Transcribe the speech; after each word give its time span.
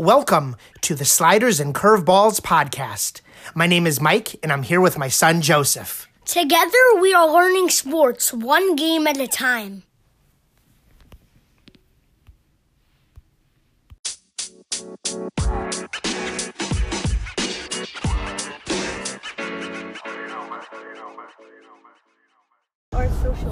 Welcome 0.00 0.56
to 0.80 0.94
the 0.94 1.04
Sliders 1.04 1.60
and 1.60 1.74
Curveballs 1.74 2.40
podcast. 2.40 3.20
My 3.54 3.66
name 3.66 3.86
is 3.86 4.00
Mike, 4.00 4.34
and 4.42 4.50
I'm 4.50 4.62
here 4.62 4.80
with 4.80 4.96
my 4.96 5.08
son 5.08 5.42
Joseph. 5.42 6.08
Together, 6.24 6.78
we 7.02 7.12
are 7.12 7.30
learning 7.30 7.68
sports 7.68 8.32
one 8.32 8.76
game 8.76 9.06
at 9.06 9.18
a 9.18 9.26
time. 9.26 9.82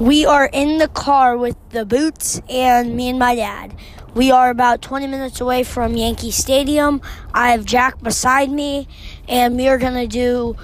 We 0.00 0.24
are 0.24 0.48
in 0.54 0.78
the 0.78 0.88
car 0.94 1.36
with 1.36 1.56
the 1.70 1.84
boots 1.84 2.40
and 2.48 2.96
me 2.96 3.10
and 3.10 3.18
my 3.18 3.34
dad. 3.34 3.76
We 4.14 4.30
are 4.30 4.50
about 4.50 4.82
20 4.82 5.06
minutes 5.06 5.40
away 5.40 5.62
from 5.62 5.96
Yankee 5.96 6.30
Stadium. 6.30 7.00
I 7.32 7.52
have 7.52 7.64
Jack 7.64 8.02
beside 8.02 8.50
me, 8.50 8.88
and 9.28 9.56
we 9.56 9.68
are 9.68 9.78
going 9.78 9.94
to 9.94 10.06
do 10.06 10.56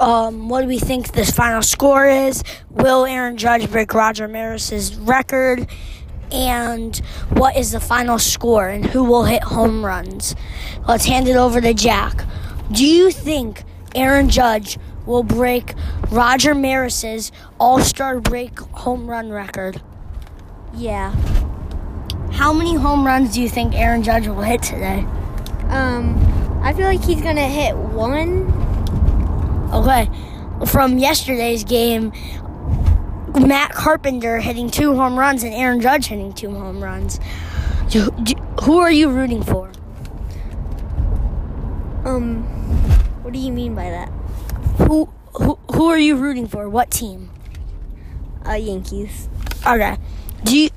um, 0.00 0.48
what 0.48 0.62
do 0.62 0.68
we 0.68 0.78
think 0.78 1.12
this 1.12 1.30
final 1.30 1.62
score 1.62 2.06
is? 2.06 2.42
Will 2.70 3.04
Aaron 3.06 3.36
Judge 3.36 3.70
break 3.70 3.94
Roger 3.94 4.28
Maris's 4.28 4.96
record? 4.96 5.66
And 6.30 6.96
what 7.30 7.56
is 7.56 7.72
the 7.72 7.80
final 7.80 8.18
score? 8.18 8.68
And 8.68 8.84
who 8.84 9.04
will 9.04 9.24
hit 9.24 9.42
home 9.42 9.84
runs? 9.84 10.34
Let's 10.88 11.04
hand 11.04 11.28
it 11.28 11.36
over 11.36 11.60
to 11.60 11.74
Jack. 11.74 12.24
Do 12.70 12.86
you 12.86 13.10
think 13.10 13.64
Aaron 13.94 14.30
Judge 14.30 14.78
will 15.04 15.22
break 15.22 15.74
Roger 16.10 16.54
Maris's 16.54 17.32
All 17.60 17.80
Star 17.80 18.20
break 18.20 18.58
home 18.58 19.08
run 19.08 19.30
record? 19.30 19.82
Yeah. 20.74 21.14
How 22.32 22.52
many 22.52 22.74
home 22.74 23.06
runs 23.06 23.34
do 23.34 23.42
you 23.42 23.48
think 23.48 23.74
Aaron 23.74 24.02
Judge 24.02 24.26
will 24.26 24.40
hit 24.40 24.62
today? 24.62 25.06
Um, 25.68 26.18
I 26.62 26.72
feel 26.72 26.86
like 26.86 27.04
he's 27.04 27.22
gonna 27.22 27.46
hit 27.46 27.76
one. 27.76 28.50
Okay, 29.72 30.08
from 30.66 30.98
yesterday's 30.98 31.64
game, 31.64 32.12
Matt 33.38 33.72
Carpenter 33.72 34.38
hitting 34.38 34.70
two 34.70 34.94
home 34.94 35.18
runs 35.18 35.42
and 35.42 35.54
Aaron 35.54 35.80
Judge 35.80 36.06
hitting 36.06 36.32
two 36.32 36.50
home 36.50 36.82
runs. 36.82 37.20
Do, 37.88 38.10
do, 38.22 38.34
who 38.62 38.78
are 38.78 38.90
you 38.92 39.08
rooting 39.10 39.42
for? 39.42 39.70
Um, 42.04 42.42
what 43.22 43.32
do 43.32 43.38
you 43.38 43.52
mean 43.52 43.74
by 43.74 43.90
that? 43.90 44.08
Who 44.88 45.12
who 45.34 45.58
who 45.72 45.86
are 45.88 45.98
you 45.98 46.16
rooting 46.16 46.48
for? 46.48 46.68
What 46.68 46.90
team? 46.90 47.30
Uh, 48.46 48.54
Yankees. 48.54 49.28
Okay. 49.66 49.96
Do 50.44 50.58
you 50.58 50.70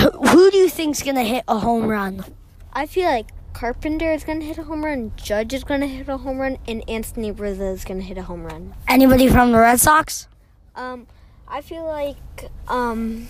who 0.00 0.50
do 0.50 0.56
you 0.56 0.68
think's 0.68 1.02
gonna 1.02 1.22
hit 1.22 1.44
a 1.48 1.58
home 1.58 1.88
run? 1.88 2.24
I 2.72 2.86
feel 2.86 3.04
like 3.04 3.28
Carpenter 3.52 4.12
is 4.12 4.24
gonna 4.24 4.44
hit 4.44 4.58
a 4.58 4.62
home 4.62 4.84
run, 4.84 5.12
Judge 5.16 5.52
is 5.52 5.64
gonna 5.64 5.86
hit 5.86 6.08
a 6.08 6.16
home 6.16 6.38
run, 6.38 6.58
and 6.66 6.88
Anthony 6.88 7.30
Rizzo 7.30 7.72
is 7.72 7.84
gonna 7.84 8.02
hit 8.02 8.16
a 8.16 8.22
home 8.22 8.44
run. 8.44 8.74
Anybody 8.88 9.28
from 9.28 9.52
the 9.52 9.58
Red 9.58 9.80
Sox? 9.80 10.28
Um, 10.74 11.06
I 11.46 11.60
feel 11.60 11.84
like 11.84 12.50
um, 12.68 13.28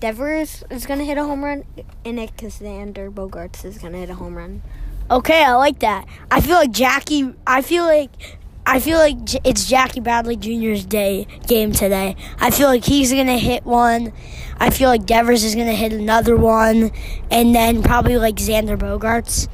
Devers 0.00 0.64
is 0.70 0.84
gonna 0.84 1.04
hit 1.04 1.16
a 1.16 1.24
home 1.24 1.44
run, 1.44 1.64
and 2.04 2.18
Alexander 2.18 3.10
Bogaerts 3.10 3.64
is 3.64 3.78
gonna 3.78 3.98
hit 3.98 4.10
a 4.10 4.14
home 4.14 4.36
run. 4.36 4.62
Okay, 5.10 5.44
I 5.44 5.54
like 5.54 5.78
that. 5.78 6.06
I 6.30 6.40
feel 6.40 6.56
like 6.56 6.72
Jackie. 6.72 7.32
I 7.46 7.62
feel 7.62 7.84
like. 7.84 8.38
I 8.68 8.80
feel 8.80 8.98
like 8.98 9.16
it's 9.46 9.68
Jackie 9.68 10.00
Bradley 10.00 10.34
Jr.'s 10.34 10.84
day 10.84 11.28
game 11.46 11.70
today. 11.70 12.16
I 12.40 12.50
feel 12.50 12.66
like 12.66 12.84
he's 12.84 13.12
gonna 13.12 13.38
hit 13.38 13.64
one. 13.64 14.12
I 14.58 14.70
feel 14.70 14.88
like 14.88 15.06
Devers 15.06 15.44
is 15.44 15.54
gonna 15.54 15.72
hit 15.72 15.92
another 15.92 16.36
one, 16.36 16.90
and 17.30 17.54
then 17.54 17.84
probably 17.84 18.16
like 18.16 18.34
Xander 18.34 18.76
Bogaerts. 18.76 19.46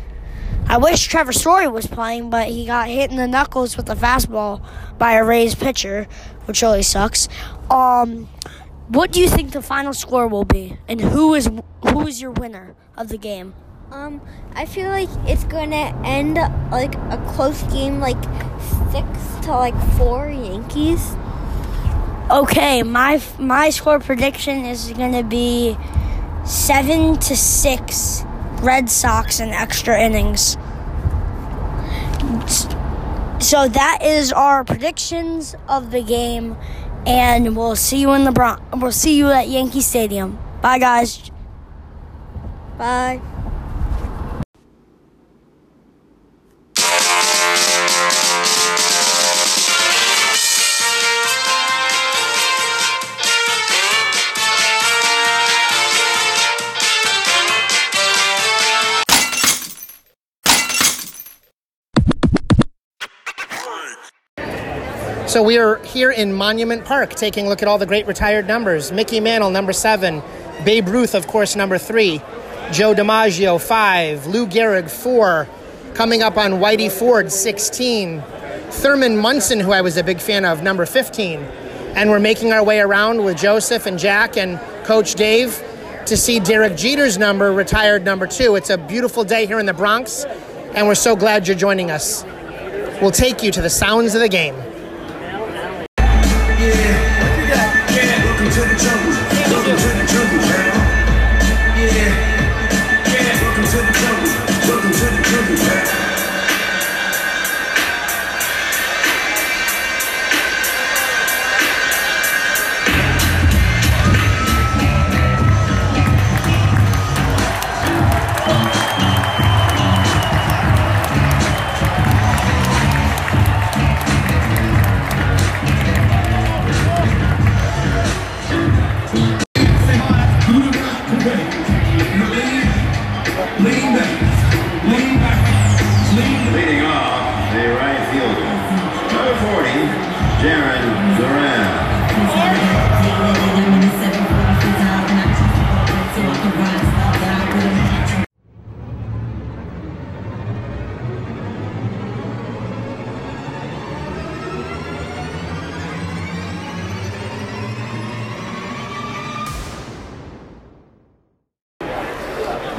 I 0.67 0.79
wish 0.79 1.07
Trevor 1.07 1.33
Story 1.33 1.69
was 1.69 1.87
playing, 1.87 2.31
but 2.31 2.49
he 2.49 2.65
got 2.65 2.89
hit 2.89 3.11
in 3.11 3.19
the 3.19 3.29
knuckles 3.29 3.77
with 3.77 3.91
a 3.91 3.95
fastball 3.95 4.65
by 4.97 5.13
a 5.13 5.25
Rays 5.25 5.55
pitcher, 5.55 6.07
which 6.47 6.63
really 6.63 6.83
sucks. 6.83 7.29
Um, 7.71 8.31
what 8.89 9.13
do 9.13 9.21
you 9.21 9.29
think 9.29 9.53
the 9.53 9.61
final 9.61 9.93
score 9.93 10.27
will 10.27 10.47
be, 10.47 10.79
and 10.89 11.03
who 11.03 11.35
is 11.35 11.51
who 11.83 12.07
is 12.07 12.23
your 12.23 12.31
winner 12.31 12.75
of 12.97 13.09
the 13.09 13.19
game? 13.19 13.53
Um, 13.93 14.23
I 14.55 14.65
feel 14.65 14.89
like 14.89 15.11
it's 15.27 15.45
gonna 15.45 15.93
end 16.03 16.37
like 16.71 16.95
a 16.95 17.23
close 17.35 17.63
game, 17.65 18.01
like 18.01 18.17
six 18.91 19.05
to 19.45 19.51
like 19.51 19.77
four 19.99 20.31
Yankees. 20.31 21.15
Okay, 22.31 22.83
my 22.83 23.21
my 23.39 23.69
score 23.69 23.99
prediction 23.99 24.65
is 24.65 24.91
gonna 24.97 25.23
be 25.23 25.77
seven 26.47 27.19
to 27.19 27.37
six 27.37 28.25
Red 28.63 28.89
Sox 28.89 29.41
in 29.41 29.51
extra 29.51 30.01
innings. 30.01 30.57
So 33.41 33.69
that 33.69 33.99
is 34.03 34.33
our 34.33 34.65
predictions 34.65 35.55
of 35.69 35.91
the 35.91 36.03
game, 36.03 36.57
and 37.07 37.55
we'll 37.55 37.77
see 37.77 37.99
you 37.99 38.13
in 38.13 38.25
the 38.25 38.33
Bronx. 38.33 38.63
We'll 38.73 38.91
see 38.91 39.19
you 39.19 39.31
at 39.31 39.49
Yankee 39.49 39.83
Stadium. 39.83 40.39
Bye, 40.63 40.79
guys. 40.79 41.31
Bye. 42.79 43.21
We 65.43 65.59
are 65.59 65.79
here 65.79 66.13
in 66.13 66.33
Monument 66.33 66.85
Park 66.85 67.15
taking 67.15 67.47
a 67.47 67.49
look 67.49 67.63
at 67.63 67.69
all 67.69 67.77
the 67.77 67.87
great 67.87 68.07
retired 68.07 68.47
numbers. 68.47 68.93
Mickey 68.93 69.19
Mantle, 69.19 69.51
number 69.51 69.73
seven. 69.73 70.23
Babe 70.65 70.87
Ruth, 70.87 71.17
of 71.17 71.27
course, 71.27 71.57
number 71.57 71.79
three. 71.79 72.19
Joe 72.71 72.95
DiMaggio, 72.95 73.61
five. 73.61 74.25
Lou 74.29 74.47
Gehrig, 74.47 74.89
four. 74.89 75.49
Coming 75.95 76.23
up 76.23 76.37
on 76.37 76.53
Whitey 76.53 76.89
Ford, 76.89 77.33
16. 77.33 78.23
Thurman 78.71 79.17
Munson, 79.17 79.59
who 79.59 79.73
I 79.73 79.81
was 79.81 79.97
a 79.97 80.05
big 80.05 80.21
fan 80.21 80.45
of, 80.45 80.63
number 80.63 80.87
15. 80.87 81.41
And 81.41 82.09
we're 82.09 82.21
making 82.21 82.53
our 82.53 82.63
way 82.63 82.79
around 82.79 83.25
with 83.25 83.37
Joseph 83.37 83.87
and 83.87 83.99
Jack 83.99 84.37
and 84.37 84.61
Coach 84.85 85.17
Dave 85.17 85.61
to 86.07 86.17
see 86.17 86.39
Derek 86.39 86.77
Jeter's 86.77 87.19
number, 87.19 87.53
retired 87.53 88.05
number 88.05 88.29
two. 88.29 88.55
It's 88.55 88.71
a 88.71 88.79
beautiful 88.79 89.25
day 89.25 89.47
here 89.47 89.59
in 89.59 89.67
the 89.67 89.75
Bronx, 89.75 90.25
and 90.75 90.87
we're 90.87 90.95
so 90.95 91.17
glad 91.17 91.49
you're 91.49 91.57
joining 91.57 91.91
us. 91.91 92.23
We'll 93.03 93.11
take 93.11 93.43
you 93.43 93.51
to 93.51 93.61
the 93.61 93.71
sounds 93.71 94.15
of 94.15 94.21
the 94.21 94.29
game. 94.29 94.55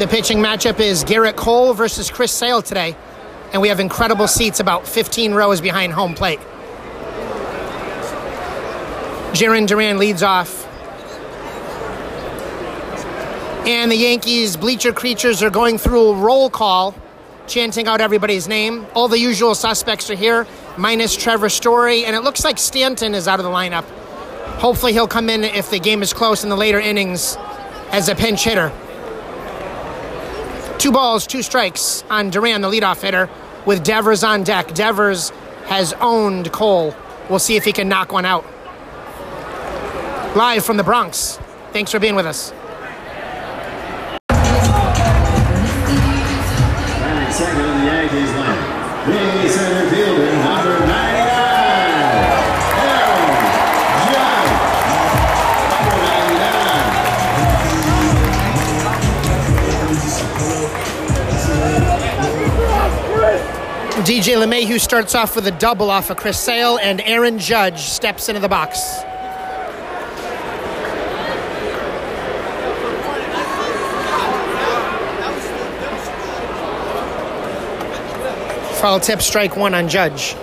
The 0.04 0.10
pitching 0.10 0.40
matchup 0.40 0.82
is 0.82 1.06
Gerrit 1.06 1.38
Cole 1.38 1.74
versus 1.74 2.12
Chris 2.12 2.34
Sale 2.34 2.62
today, 2.62 2.94
and 3.54 3.62
we 3.62 3.70
have 3.70 3.80
incredible 3.80 4.28
seats 4.28 4.60
about 4.60 4.86
15 4.86 5.34
rows 5.34 5.62
behind 5.62 5.94
home 5.94 6.14
plate. 6.14 6.42
Jarren 9.32 9.66
Duran 9.66 10.00
leads 10.00 10.22
off. 10.22 10.68
And 13.66 13.90
the 13.90 13.96
Yankees 13.96 14.58
bleacher 14.58 14.92
creatures 14.92 15.42
are 15.42 15.50
going 15.50 15.78
through 15.78 16.10
a 16.10 16.16
roll 16.18 16.50
call, 16.50 16.94
chanting 17.48 17.88
out 17.88 18.02
everybody's 18.02 18.50
name. 18.50 18.86
All 18.96 19.08
the 19.08 19.20
usual 19.20 19.56
suspects 19.56 20.10
are 20.10 20.16
here, 20.16 20.46
minus 20.76 21.16
Trevor 21.16 21.48
Story, 21.48 22.04
and 22.04 22.14
it 22.14 22.24
looks 22.24 22.44
like 22.44 22.58
Stanton 22.58 23.16
is 23.16 23.30
out 23.30 23.40
of 23.40 23.46
the 23.46 23.52
lineup. 23.52 23.86
Hopefully, 24.60 24.92
he'll 24.92 25.08
come 25.08 25.30
in 25.30 25.46
if 25.46 25.70
the 25.70 25.80
game 25.80 26.04
is 26.04 26.12
close 26.12 26.44
in 26.44 26.50
the 26.50 26.58
later 26.58 26.82
innings 26.82 27.38
as 27.94 28.10
a 28.10 28.16
pinch 28.16 28.44
hitter. 28.44 28.74
Two 30.78 30.92
balls, 30.92 31.26
two 31.26 31.42
strikes 31.42 32.04
on 32.10 32.30
Duran, 32.30 32.62
the 32.62 32.70
leadoff 32.70 33.02
hitter, 33.02 33.30
with 33.66 33.84
Devers 33.84 34.24
on 34.24 34.44
deck. 34.44 34.74
Devers 34.74 35.30
has 35.66 35.94
owned 36.02 36.52
Cole. 36.52 36.96
We'll 37.30 37.40
see 37.40 37.56
if 37.56 37.64
he 37.64 37.72
can 37.72 37.88
knock 37.88 38.12
one 38.12 38.26
out. 38.26 38.46
Live 40.36 40.66
from 40.66 40.78
the 40.78 40.84
Bronx. 40.84 41.40
Thanks 41.72 41.92
for 41.92 42.00
being 42.00 42.16
with 42.16 42.26
us. 42.26 42.52
DJ 64.24 64.42
LeMahieu 64.42 64.80
starts 64.80 65.16
off 65.16 65.36
with 65.36 65.46
a 65.48 65.52
double 65.52 65.92
off 65.92 66.10
of 66.10 66.16
Chris 66.16 66.40
Sale, 66.40 66.80
and 66.82 67.02
Aaron 67.02 67.40
Judge 67.40 67.82
steps 67.82 68.30
into 68.30 68.40
the 68.40 68.48
box. 68.48 68.80
Foul 78.80 79.02
tip, 79.02 79.22
strike 79.22 79.58
one 79.58 79.74
on 79.74 79.90
Judge. 79.90 80.38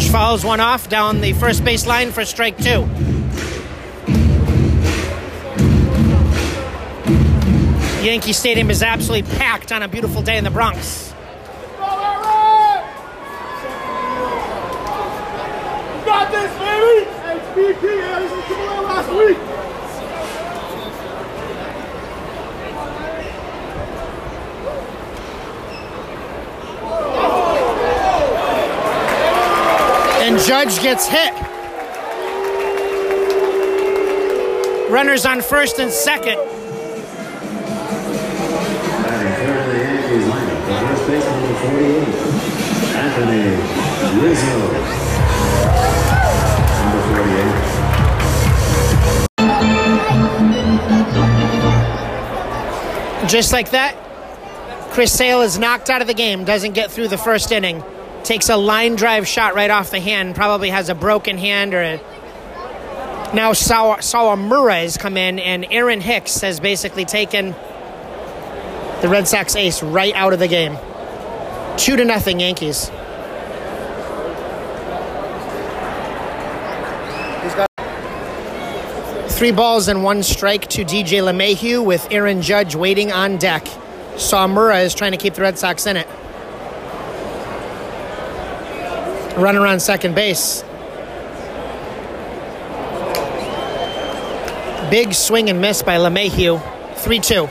Judge 0.00 0.10
fouls 0.10 0.44
one 0.46 0.60
off 0.60 0.88
down 0.88 1.20
the 1.20 1.34
first 1.34 1.62
base 1.62 1.86
line 1.86 2.10
for 2.10 2.24
strike 2.24 2.56
two. 2.56 2.88
Yankee 8.02 8.32
Stadium 8.32 8.70
is 8.70 8.82
absolutely 8.82 9.30
packed 9.36 9.72
on 9.72 9.82
a 9.82 9.88
beautiful 9.88 10.22
day 10.22 10.38
in 10.38 10.44
the 10.44 10.50
Bronx. 10.50 11.12
got 16.06 16.30
this, 16.30 16.50
baby! 16.58 17.04
HBP, 17.74 18.84
last 18.84 19.12
week. 19.12 19.49
And 30.30 30.38
Judge 30.46 30.80
gets 30.80 31.08
hit. 31.08 31.34
Runners 34.88 35.26
on 35.26 35.42
first 35.42 35.80
and 35.80 35.90
second. 35.90 36.36
Batting 39.02 39.34
third 39.44 39.58
in 39.58 39.70
the 39.70 39.78
Yankees 39.82 40.24
lineup. 40.30 40.60
The 40.68 40.74
first 40.86 41.02
baseman, 41.08 41.42
number 41.42 41.58
48. 41.58 42.14
Anthony 42.94 43.42
Rizzo. 44.22 44.56
Just 53.26 53.52
like 53.52 53.70
that, 53.72 53.96
Chris 54.92 55.12
Sale 55.12 55.42
is 55.42 55.58
knocked 55.58 55.90
out 55.90 56.00
of 56.02 56.06
the 56.06 56.14
game, 56.14 56.44
doesn't 56.44 56.74
get 56.74 56.92
through 56.92 57.08
the 57.08 57.18
first 57.18 57.50
inning. 57.50 57.82
Takes 58.24 58.48
a 58.48 58.56
line 58.56 58.96
drive 58.96 59.26
shot 59.26 59.54
right 59.54 59.70
off 59.70 59.90
the 59.90 60.00
hand, 60.00 60.34
probably 60.34 60.70
has 60.70 60.88
a 60.88 60.94
broken 60.94 61.38
hand 61.38 61.74
or 61.74 61.82
a. 61.82 61.96
Now 63.34 63.52
Sawa, 63.52 63.98
Sawamura 63.98 64.82
has 64.82 64.96
come 64.96 65.16
in, 65.16 65.38
and 65.38 65.66
Aaron 65.70 66.00
Hicks 66.00 66.40
has 66.40 66.60
basically 66.60 67.04
taken 67.04 67.54
the 69.02 69.08
Red 69.08 69.26
Sox 69.26 69.56
ace 69.56 69.82
right 69.82 70.14
out 70.14 70.32
of 70.32 70.38
the 70.38 70.48
game. 70.48 70.76
Two 71.76 71.96
to 71.96 72.04
nothing, 72.04 72.40
Yankees. 72.40 72.90
Three 79.28 79.52
balls 79.52 79.88
and 79.88 80.04
one 80.04 80.22
strike 80.22 80.68
to 80.68 80.84
DJ 80.84 81.22
LeMahieu 81.22 81.82
with 81.82 82.06
Aaron 82.10 82.42
Judge 82.42 82.74
waiting 82.74 83.10
on 83.10 83.38
deck. 83.38 83.64
Sawamura 84.16 84.84
is 84.84 84.94
trying 84.94 85.12
to 85.12 85.16
keep 85.16 85.32
the 85.32 85.40
Red 85.40 85.58
Sox 85.58 85.86
in 85.86 85.96
it. 85.96 86.06
Runner 89.36 89.66
on 89.66 89.80
second 89.80 90.14
base. 90.14 90.62
Big 94.90 95.14
swing 95.14 95.48
and 95.48 95.60
miss 95.60 95.82
by 95.82 95.96
LeMahieu. 95.96 96.60
3 96.96 97.20
2. 97.20 97.48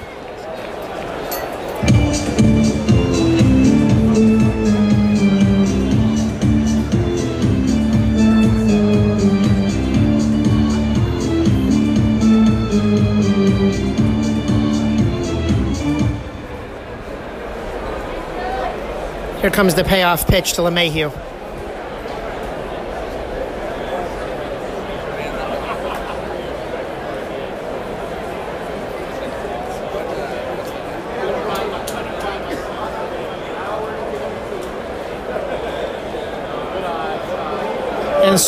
Here 19.41 19.49
comes 19.49 19.73
the 19.73 19.85
payoff 19.85 20.27
pitch 20.27 20.53
to 20.53 20.61
LeMahieu. 20.61 21.28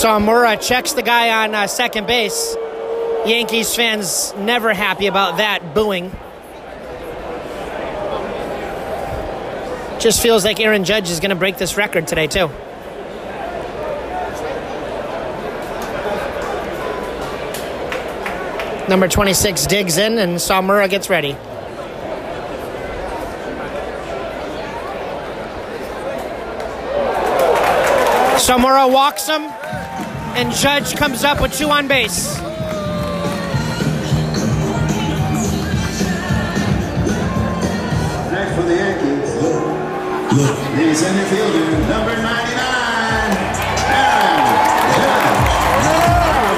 And 0.03 0.25
Sawamura 0.25 0.59
checks 0.59 0.93
the 0.93 1.03
guy 1.03 1.43
on 1.43 1.53
uh, 1.53 1.67
second 1.67 2.07
base. 2.07 2.55
Yankees 3.25 3.75
fans 3.75 4.33
never 4.35 4.73
happy 4.73 5.05
about 5.07 5.37
that 5.37 5.75
booing. 5.75 6.11
Just 9.99 10.21
feels 10.23 10.43
like 10.43 10.59
Aaron 10.59 10.85
Judge 10.85 11.11
is 11.11 11.19
going 11.19 11.29
to 11.29 11.35
break 11.35 11.57
this 11.57 11.77
record 11.77 12.07
today, 12.07 12.25
too. 12.25 12.49
Number 18.89 19.07
26 19.07 19.67
digs 19.67 19.97
in, 19.97 20.17
and 20.17 20.37
Samura 20.37 20.89
gets 20.89 21.09
ready. 21.09 21.33
Samura 28.41 28.91
walks 28.91 29.27
him, 29.27 29.43
and 30.35 30.51
Judge 30.51 30.95
comes 30.95 31.23
up 31.23 31.41
with 31.41 31.53
two 31.53 31.69
on 31.69 31.87
base. 31.87 32.37
Next 38.31 38.55
for 38.55 38.63
the 38.63 38.75
Yankees, 38.75 39.35
look, 39.35 40.57
he's 40.77 41.01
in 41.03 41.15
the 41.17 41.25
fielder, 41.25 41.71
number 41.87 42.15
99, 42.15 43.37
Aaron 43.91 44.45
Judge, 44.97 45.51
number 45.85 46.55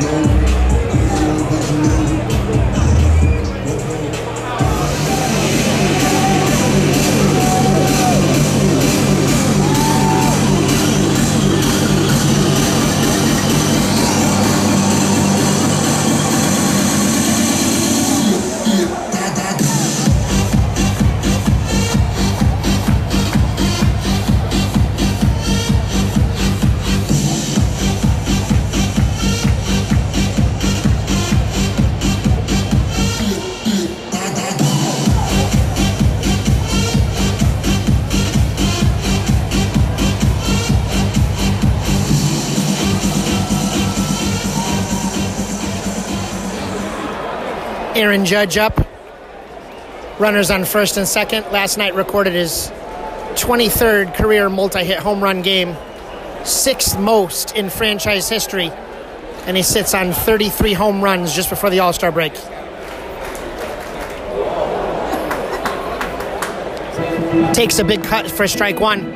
99. 0.00 0.55
Judge 48.26 48.56
up. 48.56 48.84
Runners 50.18 50.50
on 50.50 50.64
first 50.64 50.96
and 50.96 51.06
second. 51.06 51.44
Last 51.52 51.78
night 51.78 51.94
recorded 51.94 52.32
his 52.32 52.72
23rd 53.36 54.16
career 54.16 54.50
multi 54.50 54.82
hit 54.82 54.98
home 54.98 55.22
run 55.22 55.42
game, 55.42 55.76
sixth 56.44 56.98
most 56.98 57.54
in 57.54 57.70
franchise 57.70 58.28
history. 58.28 58.72
And 59.46 59.56
he 59.56 59.62
sits 59.62 59.94
on 59.94 60.12
33 60.12 60.72
home 60.72 61.02
runs 61.02 61.36
just 61.36 61.50
before 61.50 61.70
the 61.70 61.78
All 61.78 61.92
Star 61.92 62.10
break. 62.10 62.34
Takes 67.54 67.78
a 67.78 67.84
big 67.84 68.02
cut 68.02 68.28
for 68.28 68.48
strike 68.48 68.80
one. 68.80 69.15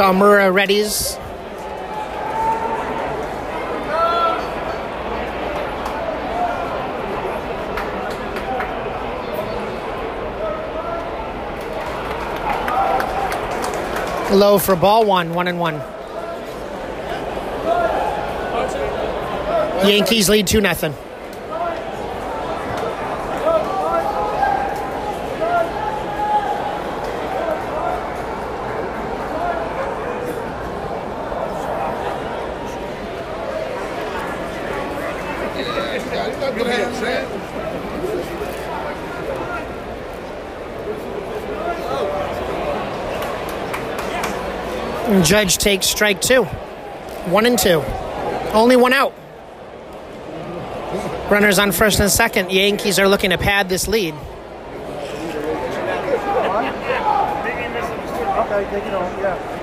Samura 0.00 0.50
readies. 0.50 1.20
Low 14.32 14.58
for 14.58 14.74
ball 14.74 15.04
one, 15.04 15.34
one 15.34 15.48
and 15.48 15.60
one. 15.60 15.74
Yankees 19.86 20.30
lead 20.30 20.46
two 20.46 20.62
nothing. 20.62 20.94
And 45.10 45.24
Judge 45.24 45.58
takes 45.58 45.86
strike 45.86 46.20
two. 46.20 46.44
One 46.44 47.46
and 47.46 47.58
two. 47.58 47.82
Only 48.52 48.76
one 48.76 48.92
out. 48.92 49.14
Runners 51.30 51.58
on 51.60 51.70
first 51.72 52.00
and 52.00 52.10
second. 52.10 52.50
Yankees 52.50 52.98
are 52.98 53.08
looking 53.08 53.30
to 53.30 53.38
pad 53.38 53.68
this 53.68 53.86
lead. 53.86 54.14
Okay, 58.40 58.64
take 58.70 58.84
it 58.84 58.92
home, 58.92 59.20
yeah. 59.20 59.59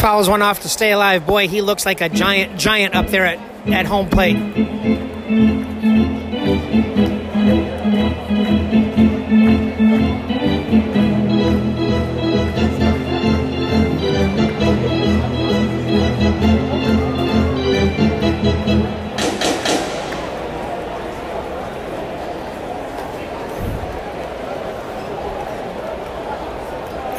Fouls 0.00 0.30
one 0.30 0.40
off 0.40 0.60
to 0.60 0.68
stay 0.70 0.92
alive. 0.92 1.26
Boy, 1.26 1.46
he 1.46 1.60
looks 1.60 1.84
like 1.84 2.00
a 2.00 2.08
giant, 2.08 2.58
giant 2.58 2.94
up 2.94 3.08
there 3.08 3.26
at, 3.26 3.38
at 3.68 3.84
home 3.84 4.08
plate. 4.08 4.34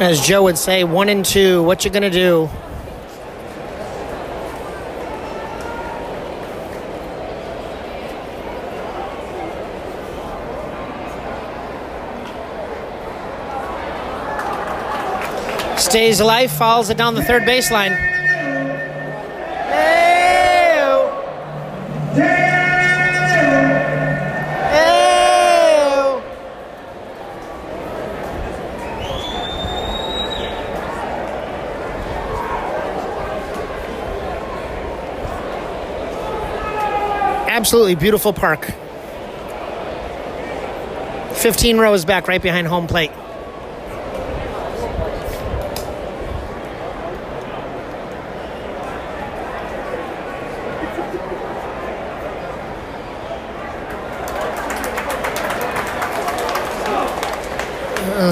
As 0.00 0.20
Joe 0.26 0.42
would 0.42 0.58
say, 0.58 0.82
one 0.82 1.08
and 1.08 1.24
two. 1.24 1.62
What 1.62 1.84
you 1.84 1.90
gonna 1.92 2.10
do? 2.10 2.50
Stays 15.92 16.20
alive, 16.20 16.50
falls 16.50 16.88
it 16.88 16.96
down 16.96 17.14
the 17.14 17.22
third 17.22 17.42
baseline. 17.42 17.92
Absolutely 37.46 37.96
beautiful 37.96 38.32
park. 38.32 38.64
15 41.34 41.76
rows 41.76 42.06
back 42.06 42.28
right 42.28 42.40
behind 42.40 42.66
home 42.66 42.86
plate. 42.86 43.11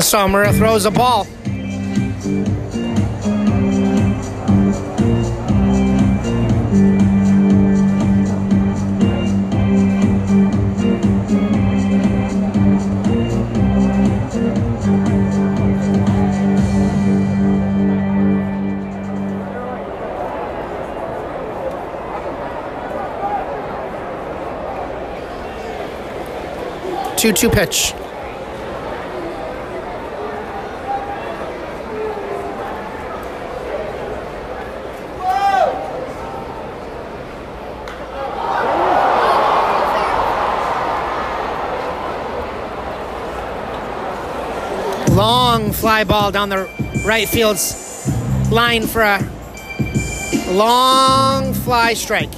Sommer 0.00 0.50
throws 0.52 0.86
a 0.86 0.90
ball. 0.90 1.26
Two 27.16 27.32
two 27.32 27.50
pitch. 27.50 27.92
Long 45.10 45.69
fly 45.80 46.04
ball 46.04 46.30
down 46.30 46.50
the 46.50 46.68
right 47.06 47.26
field's 47.26 48.06
line 48.52 48.86
for 48.86 49.00
a 49.00 49.18
long 50.52 51.54
fly 51.54 51.94
strike. 51.94 52.28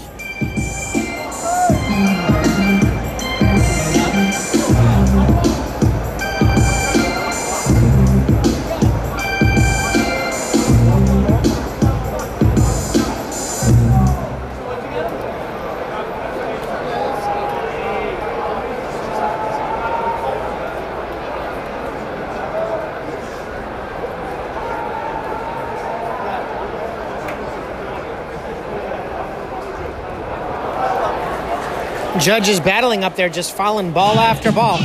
Judge 32.22 32.48
is 32.48 32.60
battling 32.60 33.02
up 33.02 33.16
there, 33.16 33.28
just 33.28 33.52
falling 33.52 33.90
ball 33.90 34.16
after 34.16 34.52
ball. 34.52 34.78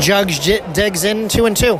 Judge 0.00 0.40
digs 0.74 1.04
in 1.04 1.28
two 1.28 1.46
and 1.46 1.56
two. 1.56 1.78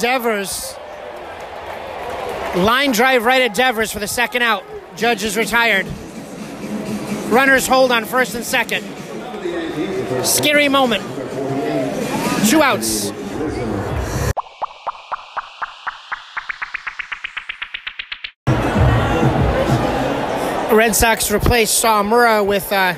Devers. 0.00 0.74
Line 2.56 2.90
drive 2.90 3.24
right 3.24 3.42
at 3.42 3.54
Devers 3.54 3.92
for 3.92 3.98
the 3.98 4.08
second 4.08 4.42
out. 4.42 4.64
Judge 4.96 5.22
is 5.22 5.36
retired. 5.36 5.86
Runners 7.28 7.66
hold 7.66 7.92
on 7.92 8.06
first 8.06 8.34
and 8.34 8.44
second. 8.44 8.82
Scary 10.24 10.68
moment. 10.68 11.02
Two 12.48 12.62
outs. 12.62 13.12
Red 20.72 20.96
Sox 20.96 21.30
replaced 21.30 21.84
Sawamura 21.84 22.46
with 22.46 22.72
uh, 22.72 22.94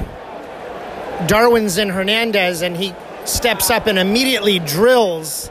Darwinzon 1.27 1.93
Hernandez, 1.93 2.63
and 2.63 2.77
he 2.77 2.95
steps 3.25 3.71
up 3.71 3.87
and 3.87 3.99
immediately 3.99 4.61
drills 4.61 5.51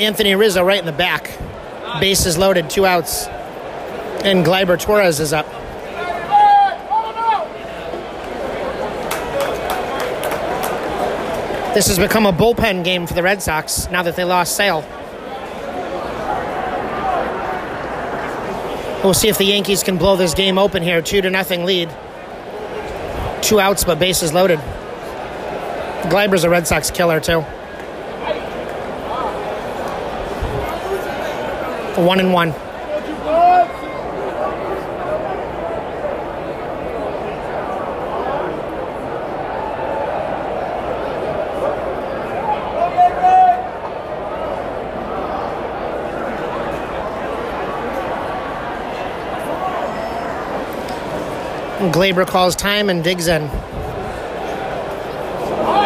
Anthony 0.00 0.34
Rizzo 0.34 0.64
right 0.64 0.78
in 0.78 0.86
the 0.86 0.92
back. 0.92 1.30
Bases 2.00 2.38
loaded, 2.38 2.70
two 2.70 2.86
outs. 2.86 3.26
And 4.24 4.44
Gleyber 4.44 4.80
Torres 4.80 5.20
is 5.20 5.34
up. 5.34 5.46
This 11.74 11.86
has 11.88 11.98
become 11.98 12.24
a 12.24 12.32
bullpen 12.32 12.82
game 12.82 13.06
for 13.06 13.12
the 13.12 13.22
Red 13.22 13.42
Sox 13.42 13.88
now 13.90 14.02
that 14.02 14.16
they 14.16 14.24
lost 14.24 14.56
Sale. 14.56 14.80
We'll 19.04 19.14
see 19.14 19.28
if 19.28 19.38
the 19.38 19.44
Yankees 19.44 19.82
can 19.82 19.98
blow 19.98 20.16
this 20.16 20.34
game 20.34 20.58
open 20.58 20.82
here. 20.82 21.02
Two 21.02 21.20
to 21.20 21.30
nothing 21.30 21.64
lead. 21.64 21.90
Two 23.42 23.60
outs, 23.60 23.84
but 23.84 23.98
bases 23.98 24.32
loaded. 24.32 24.58
Gleyber's 26.08 26.44
a 26.44 26.50
Red 26.50 26.66
Sox 26.66 26.90
killer, 26.90 27.20
too. 27.20 27.44
One 32.00 32.18
and 32.18 32.32
one. 32.32 32.52
Gleyber 51.92 52.26
calls 52.26 52.56
time 52.56 52.88
and 52.88 53.04
digs 53.04 53.28
in. 53.28 53.48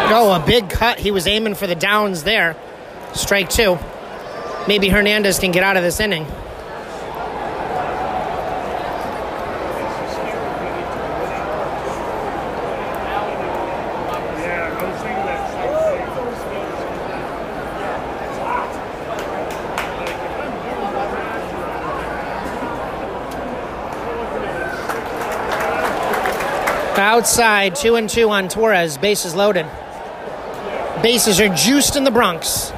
Oh, 0.07 0.31
a 0.41 0.45
big 0.45 0.69
cut. 0.69 0.97
He 0.97 1.11
was 1.11 1.27
aiming 1.27 1.55
for 1.55 1.67
the 1.67 1.75
downs 1.75 2.23
there. 2.23 2.55
Strike 3.13 3.49
two. 3.49 3.77
Maybe 4.67 4.89
Hernandez 4.89 5.37
can 5.37 5.51
get 5.51 5.63
out 5.63 5.77
of 5.77 5.83
this 5.83 5.99
inning. 5.99 6.25
Outside, 26.97 27.75
two 27.75 27.95
and 27.95 28.09
two 28.09 28.29
on 28.29 28.49
Torres. 28.49 28.97
Bases 28.97 29.35
loaded. 29.35 29.65
Bases 31.01 31.39
are 31.39 31.53
juiced 31.55 31.95
in 31.95 32.03
the 32.03 32.11
Bronx. 32.11 32.73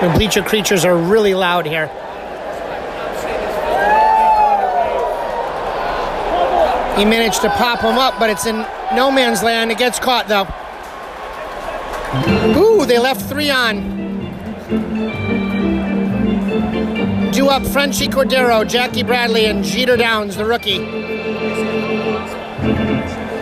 The 0.00 0.08
bleacher 0.16 0.42
creatures 0.42 0.86
are 0.86 0.96
really 0.96 1.34
loud 1.34 1.66
here. 1.66 1.88
He 6.96 7.04
managed 7.04 7.42
to 7.42 7.50
pop 7.50 7.80
him 7.80 7.98
up, 7.98 8.18
but 8.18 8.30
it's 8.30 8.46
in 8.46 8.66
no 8.94 9.10
man's 9.10 9.42
land. 9.42 9.70
It 9.70 9.78
gets 9.78 9.98
caught 9.98 10.26
though. 10.26 10.46
Ooh, 12.58 12.86
they 12.86 12.98
left 12.98 13.28
three 13.28 13.50
on. 13.50 13.98
Due 17.30 17.48
up 17.48 17.62
Franchy 17.62 18.08
Cordero, 18.08 18.68
Jackie 18.68 19.02
Bradley, 19.02 19.46
and 19.46 19.62
Jeter 19.62 19.96
Downs, 19.96 20.36
the 20.36 20.44
rookie. 20.44 20.84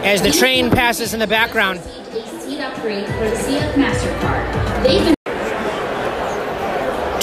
As 0.04 0.22
the 0.22 0.30
train 0.30 0.70
passes 0.70 1.14
in 1.14 1.20
the 1.20 1.26
background. 1.26 1.80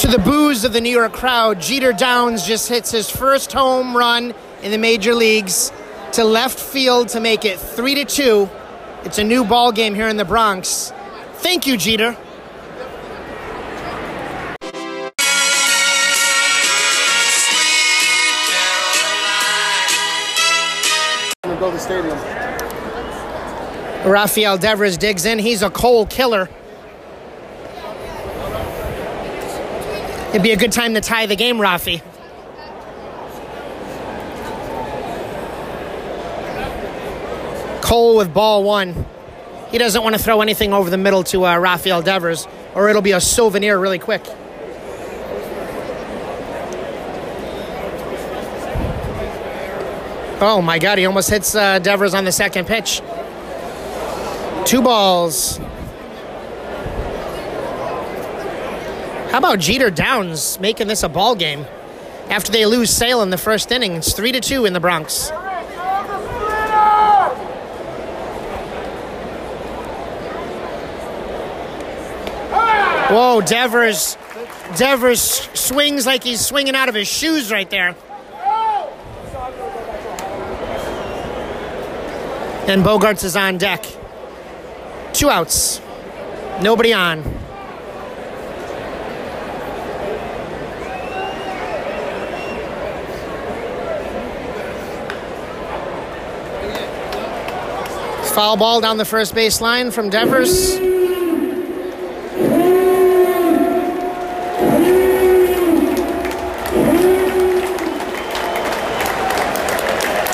To 0.05 0.11
the 0.11 0.19
boos 0.19 0.63
of 0.65 0.71
the 0.71 0.81
New 0.81 0.91
York 0.91 1.13
crowd, 1.13 1.59
Jeter 1.59 1.91
Downs 1.91 2.45
just 2.45 2.69
hits 2.69 2.91
his 2.91 3.09
first 3.09 3.51
home 3.51 3.97
run 3.97 4.35
in 4.61 4.69
the 4.69 4.77
major 4.77 5.15
leagues 5.15 5.71
to 6.11 6.23
left 6.23 6.59
field 6.59 7.09
to 7.09 7.19
make 7.19 7.43
it 7.43 7.57
three 7.57 7.95
to 7.95 8.05
two. 8.05 8.47
It's 9.03 9.17
a 9.17 9.23
new 9.23 9.43
ball 9.43 9.71
game 9.71 9.95
here 9.95 10.07
in 10.07 10.17
the 10.17 10.23
Bronx. 10.23 10.93
Thank 11.37 11.65
you, 11.65 11.75
Jeter. 11.75 12.15
build 21.57 21.73
a 21.73 21.79
stadium. 21.79 22.15
Rafael 24.07 24.59
Devers 24.59 24.97
digs 24.97 25.25
in. 25.25 25.39
He's 25.39 25.63
a 25.63 25.71
Cole 25.71 26.05
killer. 26.05 26.47
It'd 30.35 30.43
be 30.43 30.51
a 30.51 30.57
good 30.57 30.73
time 30.73 30.95
to 30.95 30.99
tie 30.99 31.27
the 31.27 31.37
game, 31.37 31.59
Rafi. 31.59 32.01
Cole 37.81 38.17
with 38.17 38.33
ball 38.33 38.65
one. 38.65 39.05
He 39.71 39.77
doesn't 39.77 40.03
want 40.03 40.13
to 40.13 40.21
throw 40.21 40.41
anything 40.41 40.73
over 40.73 40.89
the 40.89 40.97
middle 40.97 41.23
to 41.23 41.45
uh, 41.45 41.57
Rafael 41.57 42.01
Devers, 42.01 42.49
or 42.73 42.89
it'll 42.89 43.01
be 43.01 43.13
a 43.13 43.21
souvenir 43.21 43.79
really 43.79 43.97
quick. 43.97 44.25
Oh 50.41 50.61
my 50.61 50.79
God, 50.79 50.97
he 50.97 51.05
almost 51.05 51.29
hits 51.29 51.55
uh, 51.55 51.79
Devers 51.79 52.13
on 52.13 52.25
the 52.25 52.33
second 52.33 52.67
pitch. 52.67 53.01
Two 54.65 54.81
balls. 54.81 55.61
How 59.35 59.39
about 59.39 59.59
Jeter 59.59 59.89
Downs 59.89 60.57
making 60.61 60.87
this 60.87 61.03
a 61.03 61.09
ball 61.09 61.35
game 61.35 61.65
after 62.29 62.53
they 62.53 62.65
lose 62.65 62.89
Sale 62.89 63.21
in 63.21 63.31
the 63.31 63.37
first 63.37 63.69
inning? 63.69 63.91
It's 63.95 64.13
three 64.13 64.31
to 64.31 64.39
two 64.39 64.63
in 64.63 64.71
the 64.71 64.79
Bronx. 64.79 65.29
Whoa, 73.09 73.41
Devers. 73.41 74.15
Devers 74.77 75.19
swings 75.21 76.05
like 76.05 76.23
he's 76.23 76.39
swinging 76.39 76.73
out 76.73 76.87
of 76.87 76.95
his 76.95 77.09
shoes 77.09 77.51
right 77.51 77.69
there. 77.69 77.89
And 82.69 82.85
Bogaerts 82.85 83.25
is 83.25 83.35
on 83.35 83.57
deck. 83.57 83.85
Two 85.11 85.29
outs. 85.29 85.81
Nobody 86.61 86.93
on. 86.93 87.34
Foul 98.35 98.57
ball 98.57 98.81
down 98.81 98.97
the 98.97 99.05
first 99.05 99.33
base 99.33 99.61
line 99.61 99.91
from 99.91 100.09
Devers. 100.09 100.77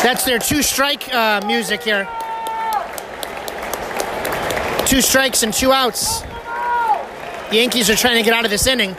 That's 0.02 0.26
their 0.26 0.40
two 0.40 0.64
strike 0.64 1.14
uh, 1.14 1.42
music 1.46 1.84
here. 1.84 2.06
Two 4.88 5.02
strikes 5.02 5.44
and 5.44 5.54
two 5.54 5.72
outs. 5.72 6.22
The 6.22 7.58
Yankees 7.58 7.88
are 7.92 7.96
trying 7.96 8.18
to 8.18 8.24
get 8.24 8.34
out 8.34 8.46
of 8.46 8.50
this 8.50 8.66
inning. 8.66 8.96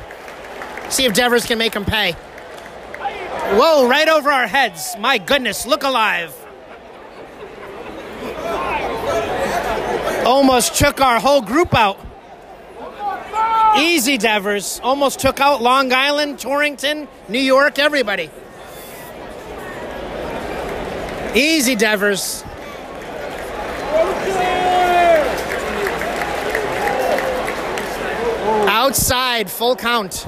See 0.91 1.07
if 1.07 1.13
Devers 1.13 1.45
can 1.45 1.59
make 1.59 1.75
him 1.75 1.85
pay. 1.85 2.13
Whoa, 2.13 3.89
right 3.89 4.09
over 4.09 4.31
our 4.31 4.47
heads. 4.47 4.95
My 4.97 5.19
goodness, 5.19 5.67
look 5.67 5.83
alive. 5.83 6.42
Almost 10.25 10.77
took 10.77 11.01
our 11.01 11.19
whole 11.19 11.43
group 11.43 11.75
out. 11.75 11.99
Easy, 13.77 14.19
Devers. 14.19 14.81
Almost 14.83 15.19
took 15.19 15.41
out 15.41 15.63
Long 15.63 15.93
Island, 15.93 16.39
Torrington, 16.39 17.09
New 17.29 17.41
York, 17.41 17.79
everybody. 17.79 18.31
Easy, 21.35 21.75
Devers. 21.75 22.45
Outside, 28.69 29.51
full 29.51 29.75
count. 29.75 30.27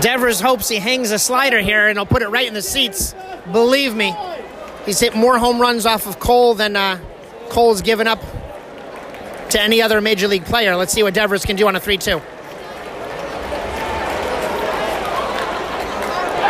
Devers 0.00 0.40
hopes 0.40 0.68
he 0.68 0.76
hangs 0.76 1.10
a 1.10 1.18
slider 1.18 1.60
here 1.60 1.88
and 1.88 1.98
he'll 1.98 2.06
put 2.06 2.22
it 2.22 2.28
right 2.28 2.46
in 2.46 2.54
the 2.54 2.62
seats. 2.62 3.14
Believe 3.50 3.96
me, 3.96 4.14
he's 4.86 5.00
hit 5.00 5.14
more 5.14 5.38
home 5.38 5.60
runs 5.60 5.86
off 5.86 6.06
of 6.06 6.18
Cole 6.18 6.54
than 6.54 6.76
uh, 6.76 6.98
Cole's 7.48 7.82
given 7.82 8.06
up 8.06 8.20
to 9.50 9.60
any 9.60 9.80
other 9.80 10.00
major 10.00 10.28
league 10.28 10.44
player. 10.44 10.76
Let's 10.76 10.92
see 10.92 11.02
what 11.02 11.14
Devers 11.14 11.44
can 11.44 11.56
do 11.56 11.66
on 11.66 11.76
a 11.76 11.80
3 11.80 11.96
2. 11.98 12.20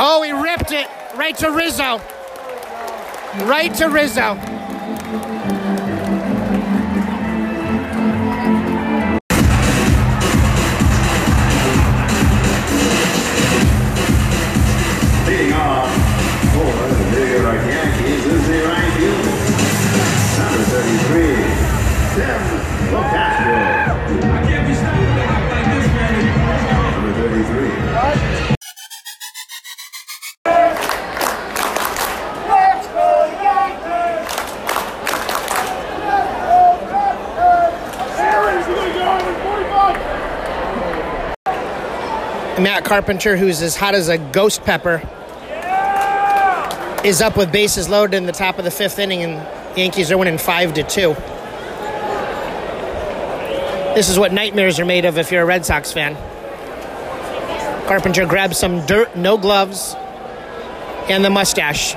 Oh, 0.01 0.23
he 0.23 0.33
ripped 0.33 0.73
it 0.73 0.87
right 1.17 1.37
to 1.39 1.51
Rizzo. 1.51 2.01
Right 3.47 3.75
to 3.75 3.87
Rizzo. 3.87 4.58
Matt 42.61 42.85
Carpenter, 42.85 43.37
who's 43.37 43.63
as 43.63 43.77
hot 43.77 43.95
as 43.95 44.09
a 44.09 44.19
ghost 44.19 44.65
pepper, 44.65 45.03
is 47.05 47.23
up 47.23 47.37
with 47.37 47.53
bases 47.53 47.89
loaded 47.89 48.17
in 48.17 48.27
the 48.27 48.33
top 48.33 48.59
of 48.59 48.65
the 48.65 48.71
fifth 48.71 48.99
inning, 48.99 49.23
and 49.23 49.79
Yankees 49.79 50.11
are 50.11 50.19
winning 50.19 50.39
five 50.39 50.75
to 50.75 50.83
two. 50.83 51.15
This 53.95 54.09
is 54.09 54.19
what 54.19 54.33
nightmares 54.33 54.81
are 54.81 54.85
made 54.85 55.05
of 55.05 55.19
if 55.19 55.31
you're 55.31 55.43
a 55.43 55.47
Red 55.47 55.65
Sox 55.65 55.93
fan. 55.93 56.17
Carpenter 57.87 58.27
grabs 58.27 58.59
some 58.59 58.85
dirt, 58.87 59.17
no 59.17 59.39
gloves, 59.39 59.95
and 61.09 61.25
the 61.25 61.31
mustache. 61.31 61.95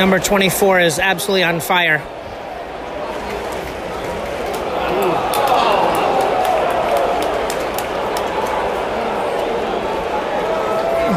Number 0.00 0.18
24 0.18 0.80
is 0.80 0.98
absolutely 0.98 1.42
on 1.42 1.60
fire. 1.60 1.98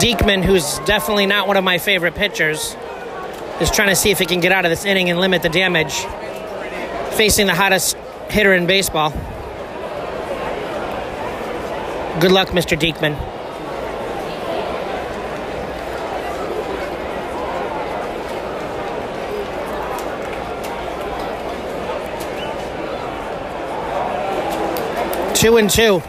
Diekman, 0.02 0.43
who's 0.43 0.80
definitely 0.80 1.28
not 1.28 1.48
one 1.48 1.56
of 1.56 1.63
my 1.63 1.78
favorite 1.78 2.15
pitchers, 2.15 2.76
is 3.62 3.72
trying 3.72 3.88
to 3.88 3.96
see 3.96 4.12
if 4.12 4.19
he 4.19 4.26
can 4.26 4.41
get 4.41 4.52
out 4.52 4.65
of 4.65 4.69
this 4.69 4.84
inning 4.84 5.10
and 5.10 5.17
limit 5.17 5.43
the 5.43 5.48
damage, 5.48 6.00
facing 7.15 7.48
the 7.48 7.56
hottest 7.56 7.96
hitter 8.30 8.54
in 8.54 8.67
baseball. 8.67 9.12
Good 12.19 12.34
luck, 12.34 12.50
Mr. 12.50 12.78
Diekman. 12.78 13.33
Two 25.43 25.58
and 25.58 25.69
two. 25.69 26.01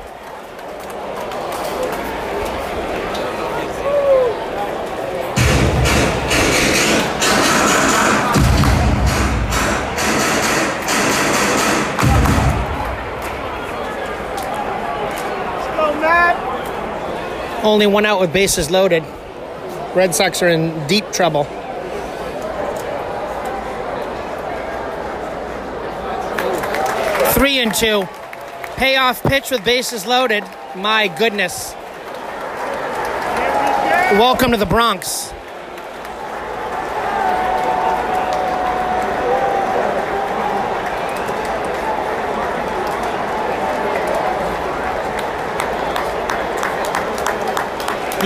Only 17.65 17.89
one 17.89 18.07
out 18.07 18.21
with 18.21 18.33
bases 18.33 18.71
loaded. 18.71 19.03
Red 19.97 20.15
Sox 20.15 20.45
are 20.45 20.49
in 20.49 20.87
deep 20.87 21.11
trouble. 21.11 21.43
Three 27.33 27.59
and 27.59 27.75
two. 27.75 28.07
Payoff 28.77 29.23
pitch 29.23 29.53
with 29.53 29.65
bases 29.65 30.05
loaded. 30.05 30.43
My 30.75 31.07
goodness. 31.07 31.75
Welcome 34.19 34.51
to 34.51 34.57
the 34.57 34.67
Bronx. 34.67 35.33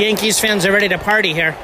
Yankees 0.01 0.41
fans 0.41 0.65
are 0.65 0.73
ready 0.73 0.89
to 0.89 0.97
party 0.97 1.35
here. 1.35 1.57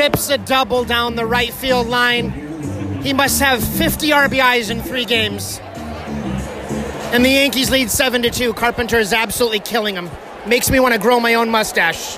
Rips 0.00 0.30
a 0.30 0.38
double 0.38 0.82
down 0.82 1.14
the 1.14 1.26
right 1.26 1.52
field 1.52 1.86
line. 1.86 2.30
He 3.02 3.12
must 3.12 3.38
have 3.38 3.62
50 3.62 4.08
RBIs 4.08 4.70
in 4.70 4.80
three 4.80 5.04
games. 5.04 5.60
And 7.12 7.22
the 7.22 7.28
Yankees 7.28 7.70
lead 7.70 7.90
7 7.90 8.22
to 8.22 8.30
2. 8.30 8.54
Carpenter 8.54 8.98
is 8.98 9.12
absolutely 9.12 9.60
killing 9.60 9.94
him. 9.94 10.08
Makes 10.46 10.70
me 10.70 10.80
want 10.80 10.94
to 10.94 11.00
grow 11.00 11.20
my 11.20 11.34
own 11.34 11.50
mustache. 11.50 12.16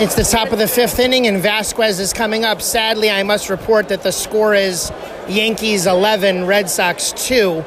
It's 0.00 0.16
the 0.16 0.24
top 0.28 0.50
of 0.50 0.58
the 0.58 0.66
fifth 0.66 0.98
inning, 0.98 1.28
and 1.28 1.40
Vasquez 1.40 2.00
is 2.00 2.12
coming 2.12 2.44
up. 2.44 2.60
Sadly, 2.60 3.08
I 3.08 3.22
must 3.22 3.50
report 3.50 3.88
that 3.90 4.02
the 4.02 4.10
score 4.10 4.52
is 4.52 4.90
Yankees 5.28 5.86
11, 5.86 6.44
Red 6.44 6.68
Sox 6.68 7.12
2. 7.12 7.64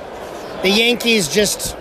The 0.63 0.69
Yankees 0.69 1.29
just 1.29 1.78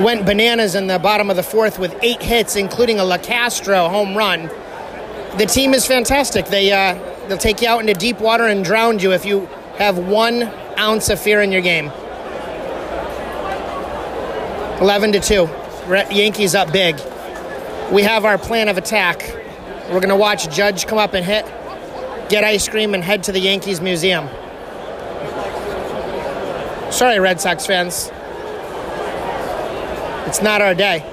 went 0.00 0.26
bananas 0.26 0.74
in 0.74 0.86
the 0.86 0.98
bottom 0.98 1.30
of 1.30 1.36
the 1.36 1.42
fourth 1.42 1.78
with 1.78 1.96
eight 2.02 2.22
hits, 2.22 2.56
including 2.56 2.98
a 2.98 3.02
LaCastro 3.02 3.88
home 3.88 4.16
run. 4.16 4.50
The 5.38 5.46
team 5.46 5.74
is 5.74 5.86
fantastic. 5.86 6.46
They 6.46 6.72
uh, 6.72 6.94
they'll 7.28 7.38
take 7.38 7.62
you 7.62 7.68
out 7.68 7.80
into 7.80 7.94
deep 7.94 8.20
water 8.20 8.44
and 8.46 8.64
drown 8.64 8.98
you 8.98 9.12
if 9.12 9.24
you 9.24 9.46
have 9.78 9.98
one 9.98 10.50
ounce 10.78 11.08
of 11.08 11.20
fear 11.20 11.40
in 11.42 11.52
your 11.52 11.62
game. 11.62 11.90
Eleven 14.80 15.12
to 15.12 15.20
two, 15.20 15.48
Yankees 16.14 16.54
up 16.54 16.72
big. 16.72 16.96
We 17.90 18.02
have 18.02 18.24
our 18.24 18.36
plan 18.36 18.68
of 18.68 18.76
attack. 18.76 19.22
We're 19.90 20.00
gonna 20.00 20.16
watch 20.16 20.54
Judge 20.54 20.86
come 20.86 20.98
up 20.98 21.14
and 21.14 21.24
hit, 21.24 21.46
get 22.28 22.44
ice 22.44 22.68
cream, 22.68 22.92
and 22.94 23.02
head 23.02 23.24
to 23.24 23.32
the 23.32 23.40
Yankees 23.40 23.80
Museum. 23.80 24.28
Sorry, 26.90 27.18
Red 27.18 27.40
Sox 27.40 27.66
fans. 27.66 28.10
It's 30.26 30.42
not 30.42 30.60
our 30.60 30.74
day. 30.74 31.04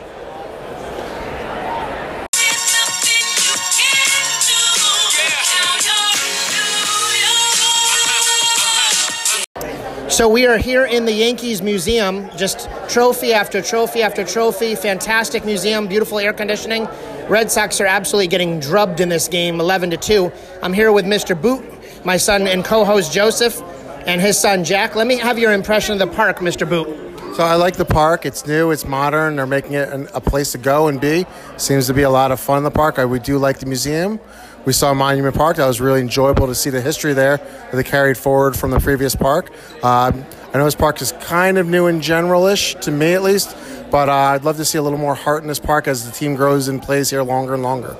So 10.09 10.29
we 10.29 10.45
are 10.45 10.57
here 10.57 10.85
in 10.85 11.05
the 11.05 11.11
Yankees 11.11 11.61
Museum, 11.61 12.29
just 12.37 12.69
trophy 12.87 13.33
after 13.33 13.61
trophy 13.61 14.03
after 14.03 14.23
trophy. 14.23 14.75
Fantastic 14.75 15.45
museum, 15.45 15.87
beautiful 15.87 16.19
air 16.19 16.33
conditioning. 16.33 16.87
Red 17.29 17.51
Sox 17.51 17.79
are 17.81 17.85
absolutely 17.85 18.27
getting 18.27 18.59
drubbed 18.59 18.99
in 18.99 19.09
this 19.09 19.27
game, 19.27 19.59
11 19.59 19.91
to 19.91 19.97
2. 19.97 20.31
I'm 20.61 20.73
here 20.73 20.91
with 20.91 21.05
Mr. 21.05 21.39
Boot, 21.39 21.63
my 22.05 22.17
son 22.17 22.47
and 22.47 22.65
co-host 22.65 23.13
Joseph, 23.13 23.61
and 24.05 24.21
his 24.21 24.39
son 24.39 24.63
Jack. 24.63 24.95
Let 24.95 25.07
me 25.07 25.17
have 25.17 25.39
your 25.39 25.51
impression 25.51 25.93
of 25.93 25.99
the 25.99 26.15
park, 26.15 26.39
Mr. 26.39 26.67
Boot. 26.67 27.12
So 27.33 27.43
I 27.43 27.55
like 27.55 27.77
the 27.77 27.85
park. 27.85 28.27
It's 28.27 28.45
new. 28.45 28.69
It's 28.69 28.85
modern. 28.85 29.37
They're 29.37 29.47
making 29.47 29.73
it 29.73 29.89
an, 29.89 30.07
a 30.13 30.21
place 30.21 30.51
to 30.51 30.59
go 30.59 30.87
and 30.87 31.01
be. 31.01 31.25
Seems 31.57 31.87
to 31.87 31.93
be 31.93 32.03
a 32.03 32.09
lot 32.09 32.31
of 32.31 32.39
fun 32.39 32.59
in 32.59 32.63
the 32.63 32.69
park. 32.69 32.99
I 32.99 33.05
we 33.05 33.17
do 33.17 33.39
like 33.39 33.57
the 33.57 33.65
museum. 33.65 34.19
We 34.65 34.73
saw 34.73 34.93
Monument 34.93 35.35
Park. 35.35 35.57
That 35.57 35.65
was 35.65 35.81
really 35.81 35.99
enjoyable 35.99 36.45
to 36.45 36.53
see 36.53 36.69
the 36.69 36.79
history 36.79 37.13
there 37.13 37.37
that 37.37 37.71
they 37.73 37.83
carried 37.83 38.19
forward 38.19 38.55
from 38.55 38.69
the 38.69 38.79
previous 38.79 39.15
park. 39.15 39.49
Um, 39.83 40.23
I 40.53 40.59
know 40.59 40.65
this 40.65 40.75
park 40.75 41.01
is 41.01 41.11
kind 41.21 41.57
of 41.57 41.67
new 41.67 41.87
and 41.87 42.03
general-ish 42.03 42.75
to 42.75 42.91
me 42.91 43.13
at 43.13 43.23
least, 43.23 43.57
but 43.89 44.09
uh, 44.09 44.13
I'd 44.13 44.43
love 44.43 44.57
to 44.57 44.65
see 44.65 44.77
a 44.77 44.83
little 44.83 44.99
more 44.99 45.15
heart 45.15 45.41
in 45.41 45.47
this 45.47 45.59
park 45.59 45.87
as 45.87 46.05
the 46.05 46.11
team 46.11 46.35
grows 46.35 46.67
and 46.67 46.83
plays 46.83 47.09
here 47.09 47.23
longer 47.23 47.55
and 47.55 47.63
longer. 47.63 47.97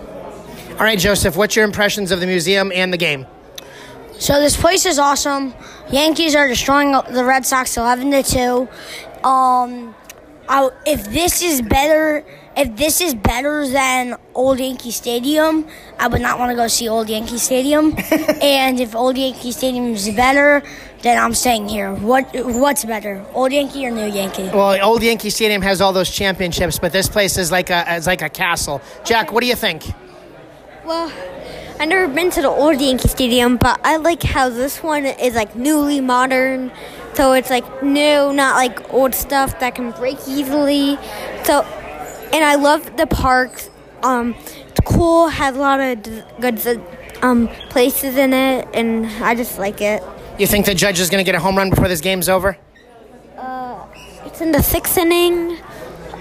All 0.74 0.84
right, 0.84 1.00
Joseph, 1.00 1.36
what's 1.36 1.56
your 1.56 1.66
impressions 1.66 2.12
of 2.12 2.20
the 2.20 2.28
museum 2.28 2.72
and 2.72 2.94
the 2.94 2.98
game? 2.98 3.26
So 4.20 4.40
this 4.40 4.56
place 4.56 4.86
is 4.86 5.00
awesome. 5.00 5.56
Yankees 5.92 6.36
are 6.36 6.48
destroying 6.48 6.92
the 6.92 7.26
Red 7.26 7.48
Sox 7.48 7.76
11 7.76 8.12
to 8.12 8.24
2. 8.24 8.70
Um 9.24 9.96
I, 10.48 10.70
if 10.86 11.06
this 11.06 11.42
is 11.42 11.62
better 11.62 12.26
if 12.56 12.76
this 12.76 13.02
is 13.02 13.16
better 13.16 13.68
than 13.68 14.16
Old 14.36 14.60
Yankee 14.60 14.92
Stadium, 14.92 15.68
I 16.00 16.08
would 16.08 16.22
not 16.22 16.38
want 16.38 16.52
to 16.52 16.56
go 16.56 16.68
see 16.68 16.88
Old 16.88 17.10
Yankee 17.10 17.38
Stadium. 17.38 17.96
and 18.42 18.80
if 18.80 18.96
Old 18.96 19.18
Yankee 19.18 19.52
Stadium 19.52 19.86
is 19.94 20.10
better, 20.12 20.62
then 21.02 21.22
I'm 21.22 21.34
staying 21.34 21.70
here. 21.70 21.94
What 21.94 22.30
what's 22.34 22.86
better, 22.86 23.26
Old 23.34 23.52
Yankee 23.52 23.86
or 23.86 23.92
New 23.92 24.06
Yankee? 24.06 24.50
Well, 24.50 24.78
Old 24.86 25.02
Yankee 25.02 25.30
Stadium 25.30 25.62
has 25.62 25.82
all 25.82 25.94
those 25.94 26.10
championships, 26.10 26.78
but 26.78 26.92
this 26.92 27.08
place 27.08 27.38
is 27.38 27.52
like 27.52 27.70
a 27.70 27.96
is 27.96 28.08
like 28.08 28.22
a 28.22 28.30
castle. 28.30 28.82
Jack, 29.04 29.32
what 29.32 29.42
do 29.42 29.48
you 29.48 29.56
think? 29.56 29.84
Well, 30.86 31.12
I've 31.80 31.90
never 31.90 32.14
been 32.14 32.30
to 32.32 32.42
the 32.42 32.50
old 32.50 32.80
Yankee 32.80 33.08
Stadium, 33.08 33.58
but 33.58 33.80
I 33.84 33.98
like 33.98 34.22
how 34.22 34.50
this 34.50 34.84
one 34.84 35.06
is 35.06 35.34
like 35.34 35.56
newly 35.56 36.02
modern. 36.02 36.72
So 37.16 37.34
it's 37.34 37.50
like 37.50 37.84
new, 37.84 38.34
not 38.34 38.56
like 38.56 38.94
old 38.94 39.14
stuff 39.14 39.60
that 39.60 39.76
can 39.76 39.92
break 39.92 40.18
easily. 40.28 40.98
So, 41.44 41.62
and 42.34 42.44
I 42.44 42.56
love 42.56 42.98
the 42.98 43.06
park. 43.06 43.62
Um, 44.02 44.36
it's 44.68 44.80
cool, 44.84 45.28
has 45.30 45.56
a 45.56 45.60
lot 45.60 45.80
of 45.80 46.04
good 46.42 46.82
um, 47.22 47.48
places 47.70 48.18
in 48.18 48.34
it, 48.34 48.68
and 48.74 49.06
I 49.24 49.36
just 49.36 49.60
like 49.60 49.82
it. 49.82 50.04
You 50.40 50.48
think 50.48 50.66
the 50.66 50.74
judge 50.74 51.00
is 51.00 51.10
going 51.10 51.24
to 51.24 51.26
get 51.26 51.36
a 51.36 51.40
home 51.40 51.56
run 51.56 51.70
before 51.70 51.88
this 51.88 52.02
game's 52.02 52.28
over? 52.28 52.58
Uh, 53.38 53.86
It's 54.26 54.42
in 54.42 54.52
the 54.52 54.64
sixth 54.64 54.98
inning. 54.98 55.58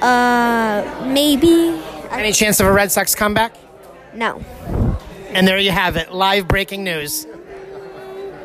Uh, 0.02 1.09
maybe. 1.12 1.81
Any 2.11 2.33
chance 2.33 2.61
of 2.61 2.66
a 2.66 2.72
Red 2.72 2.92
Sox 2.92 3.14
comeback? 3.14 3.55
No. 4.14 4.44
And 5.31 5.48
there 5.48 5.59
you 5.59 5.70
have 5.70 5.96
it, 5.96 6.12
live 6.12 6.46
breaking 6.46 6.85
news. 6.85 7.26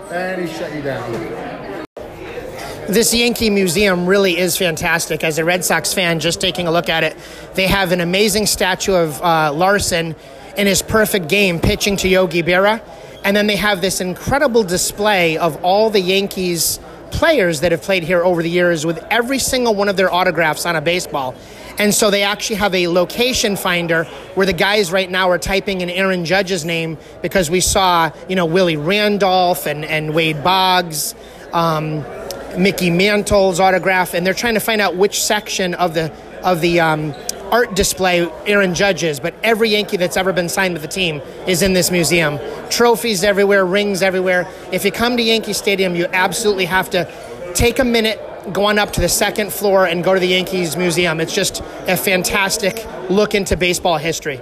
And 0.09 0.47
he 0.47 0.53
shut 0.55 0.73
you 0.73 0.81
down. 0.81 1.76
This 2.87 3.13
Yankee 3.13 3.49
Museum 3.49 4.05
really 4.05 4.37
is 4.37 4.57
fantastic. 4.57 5.21
As 5.21 5.37
a 5.39 5.43
Red 5.43 5.65
Sox 5.65 5.93
fan, 5.93 6.21
just 6.21 6.39
taking 6.39 6.67
a 6.67 6.71
look 6.71 6.87
at 6.87 7.03
it, 7.03 7.17
they 7.53 7.67
have 7.67 7.91
an 7.91 7.99
amazing 7.99 8.45
statue 8.45 8.93
of 8.93 9.21
uh, 9.21 9.51
Larsen 9.51 10.15
in 10.55 10.67
his 10.67 10.81
perfect 10.81 11.27
game 11.27 11.59
pitching 11.59 11.97
to 11.97 12.07
Yogi 12.07 12.43
Berra. 12.43 12.81
And 13.25 13.35
then 13.35 13.45
they 13.45 13.57
have 13.57 13.81
this 13.81 13.99
incredible 13.99 14.63
display 14.63 15.37
of 15.37 15.61
all 15.65 15.89
the 15.89 15.99
Yankees 15.99 16.79
players 17.11 17.59
that 17.59 17.73
have 17.73 17.81
played 17.81 18.03
here 18.03 18.23
over 18.23 18.41
the 18.41 18.49
years 18.49 18.85
with 18.85 19.05
every 19.11 19.39
single 19.39 19.75
one 19.75 19.89
of 19.89 19.97
their 19.97 20.13
autographs 20.13 20.65
on 20.65 20.77
a 20.77 20.81
baseball. 20.81 21.35
And 21.77 21.93
so 21.93 22.09
they 22.09 22.23
actually 22.23 22.55
have 22.55 22.73
a 22.73 22.87
location 22.87 23.57
finder 23.57 24.05
where 24.35 24.45
the 24.45 24.53
guys 24.53 24.93
right 24.93 25.11
now 25.11 25.29
are 25.29 25.37
typing 25.37 25.81
in 25.81 25.89
Aaron 25.89 26.23
Judge's 26.23 26.63
name 26.63 26.97
because 27.21 27.49
we 27.49 27.59
saw, 27.59 28.11
you 28.29 28.37
know, 28.37 28.45
Willie 28.45 28.77
Randolph 28.77 29.65
and, 29.65 29.83
and 29.83 30.13
Wade 30.15 30.41
Boggs, 30.41 31.15
um, 31.51 32.05
Mickey 32.57 32.89
Mantle's 32.89 33.59
autograph, 33.59 34.13
and 34.13 34.25
they're 34.25 34.33
trying 34.33 34.55
to 34.55 34.59
find 34.59 34.81
out 34.81 34.95
which 34.95 35.23
section 35.23 35.73
of 35.75 35.93
the 35.93 36.11
of 36.43 36.61
the 36.61 36.79
um, 36.79 37.13
art 37.51 37.75
display 37.75 38.29
Aaron 38.45 38.73
Judge 38.73 39.03
is. 39.03 39.19
But 39.19 39.33
every 39.43 39.69
Yankee 39.69 39.97
that's 39.97 40.17
ever 40.17 40.33
been 40.33 40.49
signed 40.49 40.73
with 40.73 40.81
the 40.81 40.87
team 40.87 41.21
is 41.47 41.61
in 41.61 41.73
this 41.73 41.91
museum. 41.91 42.39
Trophies 42.69 43.23
everywhere, 43.23 43.65
rings 43.65 44.01
everywhere. 44.01 44.47
If 44.71 44.85
you 44.85 44.91
come 44.91 45.17
to 45.17 45.23
Yankee 45.23 45.53
Stadium, 45.53 45.95
you 45.95 46.07
absolutely 46.11 46.65
have 46.65 46.89
to 46.91 47.09
take 47.53 47.79
a 47.79 47.85
minute, 47.85 48.19
go 48.53 48.65
on 48.65 48.77
up 48.79 48.93
to 48.93 49.01
the 49.01 49.09
second 49.09 49.51
floor, 49.51 49.85
and 49.85 50.03
go 50.03 50.13
to 50.13 50.19
the 50.19 50.27
Yankees 50.27 50.77
Museum. 50.77 51.19
It's 51.19 51.33
just 51.33 51.61
a 51.87 51.97
fantastic 51.97 52.85
look 53.09 53.33
into 53.33 53.57
baseball 53.57 53.97
history. 53.97 54.41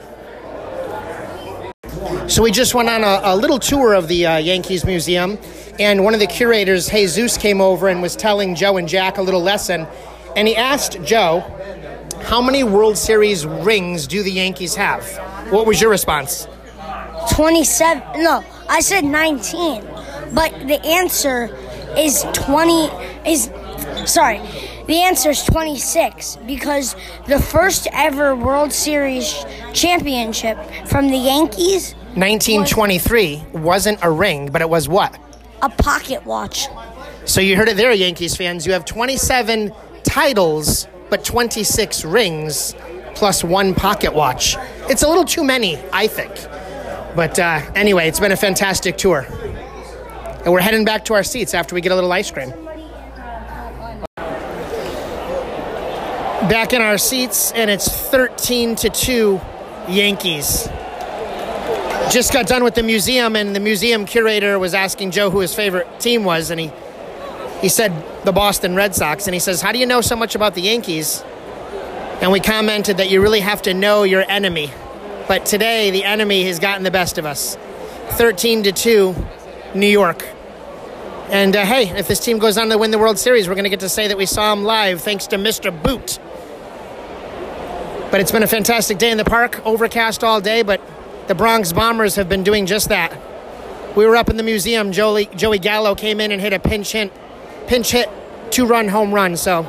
So 2.27 2.41
we 2.41 2.51
just 2.51 2.73
went 2.73 2.89
on 2.89 3.03
a, 3.03 3.21
a 3.23 3.35
little 3.35 3.59
tour 3.59 3.93
of 3.93 4.07
the 4.07 4.25
uh, 4.25 4.37
Yankees 4.37 4.83
Museum, 4.83 5.37
and 5.79 6.03
one 6.03 6.13
of 6.13 6.19
the 6.19 6.27
curators, 6.27 6.89
Jesus, 6.89 7.37
came 7.37 7.61
over 7.61 7.87
and 7.87 8.01
was 8.01 8.15
telling 8.15 8.55
Joe 8.55 8.77
and 8.77 8.87
Jack 8.87 9.17
a 9.17 9.21
little 9.21 9.41
lesson. 9.41 9.87
And 10.35 10.47
he 10.47 10.55
asked 10.55 11.01
Joe, 11.03 11.43
"How 12.23 12.41
many 12.41 12.63
World 12.63 12.97
Series 12.97 13.45
rings 13.45 14.07
do 14.07 14.23
the 14.23 14.31
Yankees 14.31 14.75
have?" 14.75 15.05
What 15.49 15.65
was 15.65 15.79
your 15.79 15.89
response? 15.89 16.47
27. 17.31 18.23
No, 18.23 18.43
I 18.67 18.79
said 18.79 19.03
19. 19.03 19.83
But 20.33 20.67
the 20.67 20.83
answer 20.85 21.49
is 21.97 22.25
20 22.33 22.89
is 23.25 23.49
sorry. 24.05 24.41
The 24.87 25.01
answer 25.01 25.31
is 25.31 25.43
26 25.43 26.37
because 26.45 26.95
the 27.27 27.39
first 27.39 27.87
ever 27.91 28.35
World 28.35 28.71
Series 28.71 29.45
championship 29.73 30.57
from 30.85 31.09
the 31.09 31.17
Yankees, 31.17 31.95
1923 32.15 33.43
wasn't 33.53 33.99
a 34.03 34.11
ring, 34.11 34.49
but 34.51 34.61
it 34.61 34.69
was 34.69 34.87
what? 34.87 35.15
A 35.61 35.69
pocket 35.69 36.25
watch. 36.25 36.67
So 37.25 37.41
you 37.41 37.55
heard 37.55 37.69
it 37.69 37.77
there, 37.77 37.91
Yankees 37.91 38.35
fans. 38.35 38.65
You 38.65 38.73
have 38.73 38.85
27 38.85 39.73
titles, 40.03 40.87
but 41.09 41.23
26 41.23 42.05
rings 42.05 42.75
plus 43.15 43.43
one 43.43 43.73
pocket 43.73 44.13
watch. 44.13 44.55
It's 44.89 45.03
a 45.03 45.07
little 45.07 45.25
too 45.25 45.43
many, 45.43 45.79
I 45.91 46.07
think. 46.07 46.31
But 47.15 47.39
uh, 47.39 47.61
anyway, 47.75 48.07
it's 48.07 48.19
been 48.19 48.31
a 48.33 48.37
fantastic 48.37 48.97
tour. 48.97 49.25
And 50.43 50.53
we're 50.53 50.59
heading 50.59 50.85
back 50.85 51.05
to 51.05 51.13
our 51.13 51.23
seats 51.23 51.53
after 51.53 51.73
we 51.73 51.81
get 51.81 51.91
a 51.91 51.95
little 51.95 52.11
ice 52.11 52.29
cream. 52.29 52.53
Back 56.47 56.73
in 56.73 56.81
our 56.81 56.99
seats, 56.99 57.51
and 57.53 57.71
it's 57.71 57.89
13 57.89 58.75
to 58.75 58.89
2 58.89 59.41
Yankees. 59.89 60.67
Just 62.11 62.31
got 62.31 62.47
done 62.47 62.63
with 62.63 62.75
the 62.75 62.83
museum, 62.83 63.35
and 63.35 63.55
the 63.55 63.59
museum 63.59 64.05
curator 64.05 64.59
was 64.59 64.73
asking 64.73 65.11
Joe 65.11 65.29
who 65.29 65.39
his 65.39 65.53
favorite 65.53 65.99
team 65.99 66.23
was, 66.23 66.49
and 66.49 66.59
he 66.59 66.71
he 67.61 67.69
said 67.69 67.91
the 68.25 68.31
Boston 68.31 68.75
Red 68.75 68.93
Sox, 68.93 69.27
and 69.27 69.33
he 69.33 69.39
says, 69.39 69.61
"How 69.61 69.71
do 69.71 69.79
you 69.79 69.85
know 69.85 70.01
so 70.01 70.15
much 70.15 70.35
about 70.35 70.53
the 70.53 70.61
Yankees?" 70.61 71.23
And 72.21 72.31
we 72.31 72.39
commented 72.39 72.97
that 72.97 73.09
you 73.09 73.21
really 73.21 73.41
have 73.41 73.61
to 73.63 73.73
know 73.73 74.03
your 74.03 74.23
enemy. 74.29 74.71
But 75.27 75.45
today, 75.45 75.91
the 75.91 76.03
enemy 76.03 76.43
has 76.43 76.59
gotten 76.59 76.83
the 76.83 76.91
best 76.91 77.17
of 77.17 77.25
us. 77.25 77.57
13 78.11 78.63
to 78.63 78.71
2, 78.71 79.15
New 79.73 79.87
York. 79.87 80.25
And 81.29 81.55
uh, 81.55 81.65
hey, 81.65 81.89
if 81.89 82.07
this 82.07 82.19
team 82.19 82.37
goes 82.37 82.57
on 82.57 82.69
to 82.69 82.77
win 82.77 82.91
the 82.91 82.99
World 82.99 83.17
Series, 83.17 83.49
we're 83.49 83.55
going 83.55 83.63
to 83.63 83.69
get 83.69 83.79
to 83.81 83.89
say 83.89 84.07
that 84.07 84.17
we 84.17 84.27
saw 84.27 84.53
them 84.53 84.63
live 84.63 85.01
thanks 85.01 85.27
to 85.27 85.37
Mr. 85.37 85.71
Boot. 85.83 86.19
But 88.11 88.21
it's 88.21 88.31
been 88.31 88.43
a 88.43 88.47
fantastic 88.47 88.99
day 88.99 89.09
in 89.09 89.17
the 89.17 89.25
park, 89.25 89.59
overcast 89.65 90.23
all 90.23 90.39
day, 90.39 90.61
but 90.61 90.79
the 91.27 91.35
Bronx 91.35 91.73
Bombers 91.73 92.15
have 92.15 92.29
been 92.29 92.43
doing 92.43 92.65
just 92.65 92.89
that. 92.89 93.17
We 93.95 94.05
were 94.05 94.15
up 94.15 94.29
in 94.29 94.37
the 94.37 94.43
museum. 94.43 94.91
Joey, 94.91 95.25
Joey 95.35 95.59
Gallo 95.59 95.95
came 95.95 96.19
in 96.19 96.31
and 96.31 96.41
hit 96.41 96.53
a 96.53 96.59
pinch 96.59 96.91
hit, 96.91 97.11
pinch 97.67 97.91
hit, 97.91 98.09
two 98.51 98.65
run 98.65 98.87
home 98.87 99.13
run. 99.13 99.37
So 99.37 99.63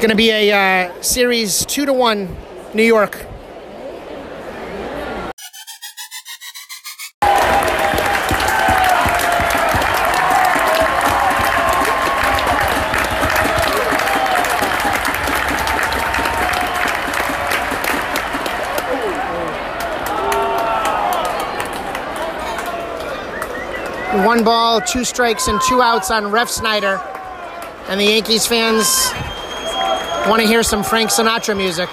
It's 0.00 0.06
going 0.06 0.16
to 0.16 0.16
be 0.16 0.30
a 0.30 0.86
uh, 0.88 1.02
series 1.02 1.66
two 1.66 1.84
to 1.84 1.92
one, 1.92 2.34
New 2.72 2.82
York. 2.82 3.26
One 24.30 24.44
ball, 24.44 24.80
two 24.80 25.02
strikes, 25.02 25.48
and 25.48 25.60
two 25.60 25.82
outs 25.82 26.12
on 26.12 26.26
Refsnyder. 26.26 27.04
And 27.88 28.00
the 28.00 28.04
Yankees 28.04 28.46
fans 28.46 29.10
want 30.28 30.40
to 30.40 30.46
hear 30.46 30.62
some 30.62 30.84
Frank 30.84 31.10
Sinatra 31.10 31.56
music. 31.56 31.88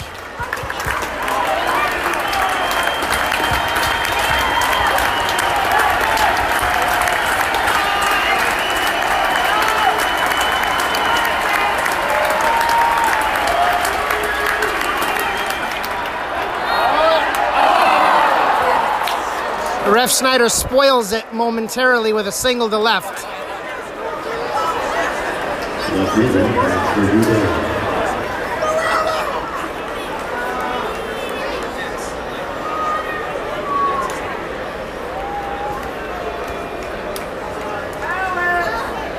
Refsnyder 19.88 20.52
spoils 20.52 21.14
it 21.14 21.34
momentarily 21.34 22.12
with 22.12 22.28
a 22.28 22.32
single 22.32 22.70
to 22.70 22.78
left. 22.78 23.26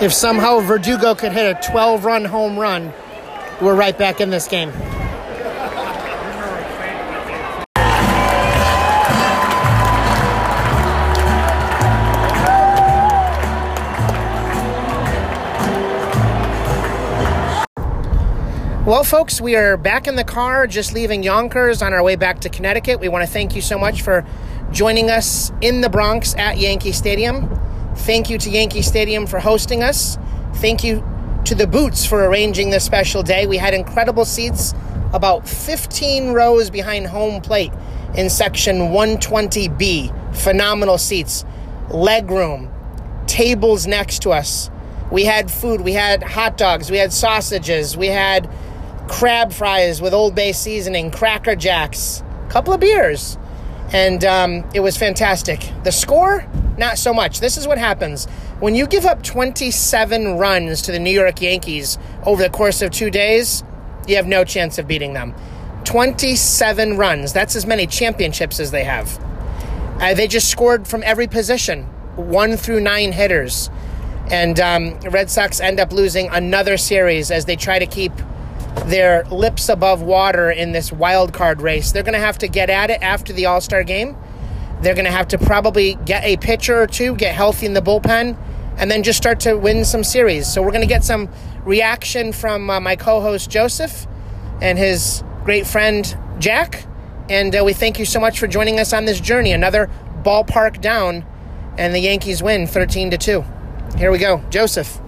If 0.02 0.12
somehow 0.12 0.60
Verdugo 0.60 1.14
could 1.14 1.32
hit 1.32 1.56
a 1.56 1.70
12 1.70 2.04
run 2.04 2.26
home 2.26 2.58
run, 2.58 2.92
we're 3.62 3.74
right 3.74 3.96
back 3.96 4.20
in 4.20 4.28
this 4.28 4.46
game. 4.46 4.70
Well, 18.88 19.04
folks, 19.04 19.38
we 19.38 19.54
are 19.54 19.76
back 19.76 20.06
in 20.06 20.16
the 20.16 20.24
car, 20.24 20.66
just 20.66 20.94
leaving 20.94 21.22
Yonkers 21.22 21.82
on 21.82 21.92
our 21.92 22.02
way 22.02 22.16
back 22.16 22.40
to 22.40 22.48
Connecticut. 22.48 23.00
We 23.00 23.08
want 23.10 23.22
to 23.22 23.30
thank 23.30 23.54
you 23.54 23.60
so 23.60 23.78
much 23.78 24.00
for 24.00 24.24
joining 24.72 25.10
us 25.10 25.52
in 25.60 25.82
the 25.82 25.90
Bronx 25.90 26.34
at 26.36 26.56
Yankee 26.56 26.92
Stadium. 26.92 27.50
Thank 27.96 28.30
you 28.30 28.38
to 28.38 28.48
Yankee 28.48 28.80
Stadium 28.80 29.26
for 29.26 29.40
hosting 29.40 29.82
us. 29.82 30.16
Thank 30.54 30.84
you 30.84 31.04
to 31.44 31.54
the 31.54 31.66
Boots 31.66 32.06
for 32.06 32.24
arranging 32.24 32.70
this 32.70 32.82
special 32.82 33.22
day. 33.22 33.46
We 33.46 33.58
had 33.58 33.74
incredible 33.74 34.24
seats, 34.24 34.72
about 35.12 35.46
15 35.46 36.32
rows 36.32 36.70
behind 36.70 37.08
home 37.08 37.42
plate 37.42 37.74
in 38.16 38.30
section 38.30 38.76
120B. 38.88 40.34
Phenomenal 40.34 40.96
seats, 40.96 41.44
leg 41.90 42.30
room, 42.30 42.72
tables 43.26 43.86
next 43.86 44.22
to 44.22 44.30
us. 44.30 44.70
We 45.12 45.24
had 45.24 45.50
food, 45.50 45.82
we 45.82 45.92
had 45.92 46.22
hot 46.22 46.56
dogs, 46.56 46.90
we 46.90 46.96
had 46.96 47.12
sausages, 47.12 47.94
we 47.94 48.06
had 48.06 48.48
crab 49.08 49.52
fries 49.52 50.00
with 50.00 50.14
Old 50.14 50.34
Bay 50.34 50.52
seasoning, 50.52 51.10
Cracker 51.10 51.56
Jacks, 51.56 52.22
a 52.46 52.50
couple 52.50 52.72
of 52.72 52.80
beers, 52.80 53.38
and 53.92 54.24
um, 54.24 54.68
it 54.74 54.80
was 54.80 54.96
fantastic. 54.96 55.68
The 55.82 55.92
score, 55.92 56.46
not 56.76 56.98
so 56.98 57.14
much. 57.14 57.40
This 57.40 57.56
is 57.56 57.66
what 57.66 57.78
happens 57.78 58.26
when 58.60 58.74
you 58.74 58.86
give 58.86 59.06
up 59.06 59.22
27 59.22 60.36
runs 60.36 60.82
to 60.82 60.92
the 60.92 60.98
New 60.98 61.10
York 61.10 61.40
Yankees 61.40 61.98
over 62.24 62.42
the 62.42 62.50
course 62.50 62.82
of 62.82 62.90
two 62.90 63.10
days. 63.10 63.64
You 64.06 64.16
have 64.16 64.26
no 64.26 64.44
chance 64.44 64.78
of 64.78 64.86
beating 64.86 65.14
them. 65.14 65.34
27 65.84 66.96
runs. 66.96 67.32
That's 67.32 67.56
as 67.56 67.66
many 67.66 67.86
championships 67.86 68.60
as 68.60 68.70
they 68.70 68.84
have. 68.84 69.18
Uh, 70.00 70.14
they 70.14 70.28
just 70.28 70.50
scored 70.50 70.86
from 70.86 71.02
every 71.02 71.26
position, 71.26 71.84
one 72.16 72.56
through 72.56 72.80
nine 72.80 73.12
hitters. 73.12 73.70
And 74.30 74.60
um, 74.60 75.00
Red 75.00 75.30
Sox 75.30 75.60
end 75.60 75.80
up 75.80 75.92
losing 75.92 76.28
another 76.28 76.76
series 76.76 77.30
as 77.30 77.46
they 77.46 77.56
try 77.56 77.78
to 77.78 77.86
keep 77.86 78.12
their 78.86 79.24
lips 79.24 79.68
above 79.68 80.02
water 80.02 80.50
in 80.50 80.72
this 80.72 80.92
wild 80.92 81.32
card 81.32 81.60
race. 81.60 81.92
They're 81.92 82.02
going 82.02 82.14
to 82.14 82.18
have 82.18 82.38
to 82.38 82.48
get 82.48 82.70
at 82.70 82.90
it 82.90 83.02
after 83.02 83.32
the 83.32 83.46
All 83.46 83.60
Star 83.60 83.84
game. 83.84 84.16
They're 84.80 84.94
going 84.94 85.06
to 85.06 85.10
have 85.10 85.28
to 85.28 85.38
probably 85.38 85.96
get 86.04 86.24
a 86.24 86.36
pitcher 86.36 86.80
or 86.80 86.86
two, 86.86 87.14
get 87.16 87.34
healthy 87.34 87.66
in 87.66 87.74
the 87.74 87.82
bullpen, 87.82 88.38
and 88.76 88.90
then 88.90 89.02
just 89.02 89.18
start 89.18 89.40
to 89.40 89.54
win 89.56 89.84
some 89.84 90.04
series. 90.04 90.52
So 90.52 90.62
we're 90.62 90.70
going 90.70 90.82
to 90.82 90.86
get 90.86 91.04
some 91.04 91.28
reaction 91.64 92.32
from 92.32 92.70
uh, 92.70 92.80
my 92.80 92.96
co 92.96 93.20
host 93.20 93.50
Joseph 93.50 94.06
and 94.60 94.78
his 94.78 95.22
great 95.44 95.66
friend 95.66 96.16
Jack. 96.38 96.84
And 97.28 97.54
uh, 97.54 97.62
we 97.64 97.72
thank 97.72 97.98
you 97.98 98.04
so 98.04 98.20
much 98.20 98.38
for 98.38 98.46
joining 98.46 98.78
us 98.80 98.92
on 98.92 99.04
this 99.04 99.20
journey. 99.20 99.52
Another 99.52 99.90
ballpark 100.22 100.80
down, 100.80 101.26
and 101.76 101.94
the 101.94 102.00
Yankees 102.00 102.42
win 102.42 102.66
13 102.66 103.10
to 103.10 103.18
2. 103.18 103.44
Here 103.98 104.10
we 104.10 104.18
go. 104.18 104.42
Joseph. 104.50 105.00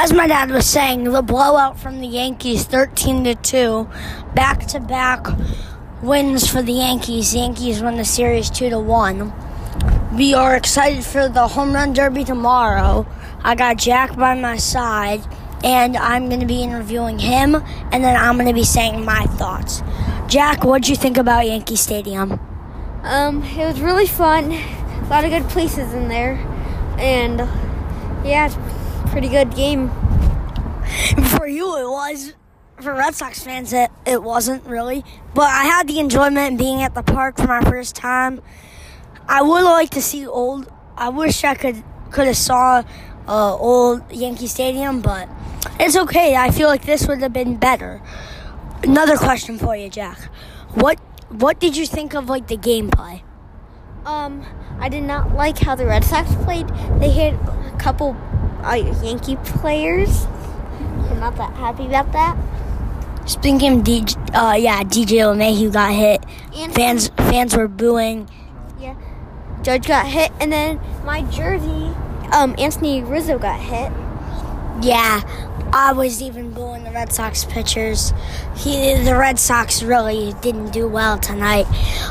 As 0.00 0.12
my 0.12 0.28
dad 0.28 0.52
was 0.52 0.64
saying, 0.64 1.02
the 1.02 1.22
blowout 1.22 1.76
from 1.76 1.98
the 1.98 2.06
Yankees 2.06 2.64
13 2.64 3.24
to 3.24 3.34
2, 3.34 3.88
back 4.32 4.64
to 4.68 4.78
back 4.78 5.26
wins 6.00 6.48
for 6.48 6.62
the 6.62 6.74
Yankees. 6.74 7.32
The 7.32 7.40
Yankees 7.40 7.82
win 7.82 7.96
the 7.96 8.04
series 8.04 8.48
2 8.48 8.70
to 8.70 8.78
1. 8.78 10.16
We 10.16 10.34
are 10.34 10.54
excited 10.54 11.04
for 11.04 11.28
the 11.28 11.48
home 11.48 11.72
run 11.72 11.94
derby 11.94 12.22
tomorrow. 12.22 13.08
I 13.42 13.56
got 13.56 13.78
Jack 13.78 14.14
by 14.14 14.40
my 14.40 14.56
side, 14.56 15.20
and 15.64 15.96
I'm 15.96 16.28
going 16.28 16.40
to 16.42 16.46
be 16.46 16.62
interviewing 16.62 17.18
him, 17.18 17.56
and 17.56 18.04
then 18.04 18.16
I'm 18.16 18.36
going 18.36 18.46
to 18.46 18.54
be 18.54 18.62
saying 18.62 19.04
my 19.04 19.24
thoughts. 19.24 19.82
Jack, 20.28 20.62
what'd 20.62 20.88
you 20.88 20.94
think 20.94 21.16
about 21.16 21.48
Yankee 21.48 21.74
Stadium? 21.74 22.38
Um, 23.02 23.42
it 23.42 23.66
was 23.66 23.80
really 23.80 24.06
fun. 24.06 24.52
A 24.52 25.06
lot 25.10 25.24
of 25.24 25.30
good 25.30 25.48
places 25.48 25.92
in 25.92 26.06
there, 26.06 26.34
and 26.98 27.40
yeah, 28.24 28.48
pretty 29.10 29.28
good 29.28 29.54
game. 29.54 29.88
For 31.36 31.46
you, 31.46 31.76
it 31.78 31.90
was. 31.90 32.34
For 32.80 32.94
Red 32.94 33.14
Sox 33.14 33.42
fans, 33.42 33.72
it, 33.72 33.90
it 34.06 34.22
wasn't 34.22 34.64
really. 34.64 35.04
But 35.34 35.50
I 35.50 35.64
had 35.64 35.88
the 35.88 35.98
enjoyment 35.98 36.58
being 36.58 36.80
at 36.82 36.94
the 36.94 37.02
park 37.02 37.36
for 37.36 37.48
my 37.48 37.60
first 37.62 37.96
time. 37.96 38.40
I 39.26 39.42
would 39.42 39.64
like 39.64 39.90
to 39.90 40.00
see 40.00 40.24
old. 40.24 40.70
I 40.96 41.08
wish 41.08 41.42
I 41.42 41.56
could 41.56 41.82
could 42.12 42.28
have 42.28 42.36
saw 42.36 42.84
uh, 43.26 43.56
old 43.56 44.10
Yankee 44.12 44.46
Stadium, 44.46 45.00
but 45.00 45.28
it's 45.80 45.96
okay. 45.96 46.36
I 46.36 46.52
feel 46.52 46.68
like 46.68 46.84
this 46.84 47.08
would 47.08 47.20
have 47.20 47.32
been 47.32 47.56
better. 47.56 48.00
Another 48.84 49.16
question 49.16 49.58
for 49.58 49.74
you, 49.76 49.90
Jack. 49.90 50.18
What 50.74 51.00
what 51.30 51.58
did 51.58 51.76
you 51.76 51.84
think 51.84 52.14
of 52.14 52.28
like 52.28 52.46
the 52.46 52.56
gameplay? 52.56 53.22
Um, 54.04 54.46
I 54.78 54.88
did 54.88 55.02
not 55.02 55.34
like 55.34 55.58
how 55.58 55.74
the 55.74 55.84
Red 55.84 56.04
Sox 56.04 56.32
played. 56.44 56.68
They 57.00 57.10
hit 57.10 57.34
a 57.34 57.76
couple 57.78 58.16
uh, 58.62 58.74
Yankee 59.02 59.36
players. 59.36 60.24
I'm 61.10 61.20
not 61.20 61.36
that 61.36 61.54
happy 61.54 61.86
about 61.86 62.12
that. 62.12 62.36
Speaking 63.28 63.78
of 63.78 63.84
DJ, 63.84 64.16
uh, 64.34 64.54
yeah, 64.54 64.82
DJ 64.82 65.20
LeMahieu 65.22 65.72
got 65.72 65.92
hit. 65.92 66.24
And 66.56 66.74
Fans 66.74 67.08
fans 67.16 67.56
were 67.56 67.68
booing. 67.68 68.28
yeah, 68.80 68.94
Judge 69.62 69.86
got 69.86 70.06
hit, 70.06 70.32
and 70.40 70.50
then 70.52 70.80
my 71.04 71.22
jersey, 71.22 71.92
um, 72.32 72.54
Anthony 72.58 73.02
Rizzo 73.02 73.38
got 73.38 73.60
hit. 73.60 73.92
Yeah, 74.82 75.20
I 75.72 75.92
was 75.92 76.22
even 76.22 76.52
booing 76.52 76.84
the 76.84 76.90
Red 76.90 77.12
Sox 77.12 77.44
pitchers. 77.44 78.12
He, 78.56 78.94
the 78.94 79.16
Red 79.16 79.38
Sox 79.38 79.82
really 79.82 80.32
didn't 80.40 80.70
do 80.70 80.88
well 80.88 81.18
tonight. 81.18 81.66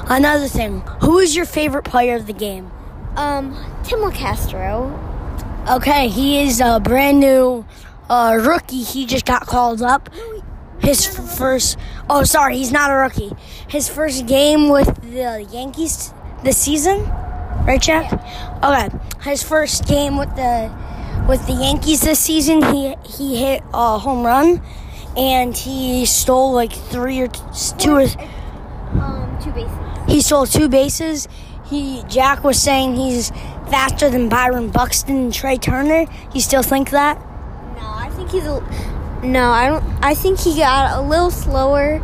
Another 0.09 0.47
thing, 0.47 0.81
who 1.01 1.17
is 1.17 1.35
your 1.35 1.45
favorite 1.45 1.83
player 1.83 2.15
of 2.15 2.27
the 2.27 2.33
game? 2.33 2.71
Um, 3.15 3.55
Tim 3.83 3.99
Locastro. 3.99 5.06
Okay, 5.69 6.07
he 6.07 6.39
is 6.41 6.61
a 6.61 6.79
brand 6.79 7.19
new 7.19 7.65
uh, 8.09 8.37
rookie. 8.41 8.83
He 8.83 9.05
just 9.05 9.25
got 9.25 9.45
called 9.45 9.81
up. 9.81 10.09
His 10.79 11.07
f- 11.07 11.37
first. 11.37 11.77
Oh, 12.09 12.23
sorry, 12.23 12.57
he's 12.57 12.71
not 12.71 12.89
a 12.89 12.95
rookie. 12.95 13.31
His 13.67 13.89
first 13.89 14.27
game 14.27 14.69
with 14.69 14.87
the 15.01 15.45
Yankees 15.51 16.13
this 16.43 16.57
season, 16.57 17.03
right, 17.65 17.81
Jack? 17.81 18.13
Okay, 18.63 18.89
his 19.29 19.43
first 19.43 19.85
game 19.87 20.17
with 20.17 20.33
the 20.35 20.71
with 21.27 21.45
the 21.47 21.53
Yankees 21.53 22.01
this 22.01 22.19
season, 22.19 22.61
he 22.73 22.95
he 23.03 23.35
hit 23.35 23.61
a 23.73 23.97
home 23.99 24.25
run, 24.25 24.61
and 25.17 25.57
he 25.57 26.05
stole 26.05 26.53
like 26.53 26.71
three 26.71 27.19
or 27.19 27.27
t- 27.27 27.41
two 27.77 27.91
or 27.97 28.03
Um, 29.01 29.37
two 29.43 29.51
bases. 29.51 29.77
he 30.07 30.21
stole 30.21 30.45
two 30.45 30.69
bases. 30.69 31.27
He 31.69 32.03
Jack 32.07 32.43
was 32.43 32.61
saying 32.61 32.95
he's 32.95 33.31
faster 33.69 34.09
than 34.09 34.29
Byron 34.29 34.69
Buxton 34.69 35.17
and 35.17 35.33
Trea 35.33 35.57
Turner. 35.57 36.05
You 36.33 36.39
still 36.39 36.63
think 36.63 36.91
that? 36.91 37.19
No, 37.75 37.83
I 37.83 38.09
think 38.15 38.31
he's 38.31 38.45
a, 38.45 38.61
no. 39.23 39.49
I 39.49 39.67
don't. 39.67 39.83
I 40.01 40.13
think 40.13 40.39
he 40.39 40.55
got 40.55 40.97
a 40.97 41.01
little 41.01 41.31
slower 41.31 41.99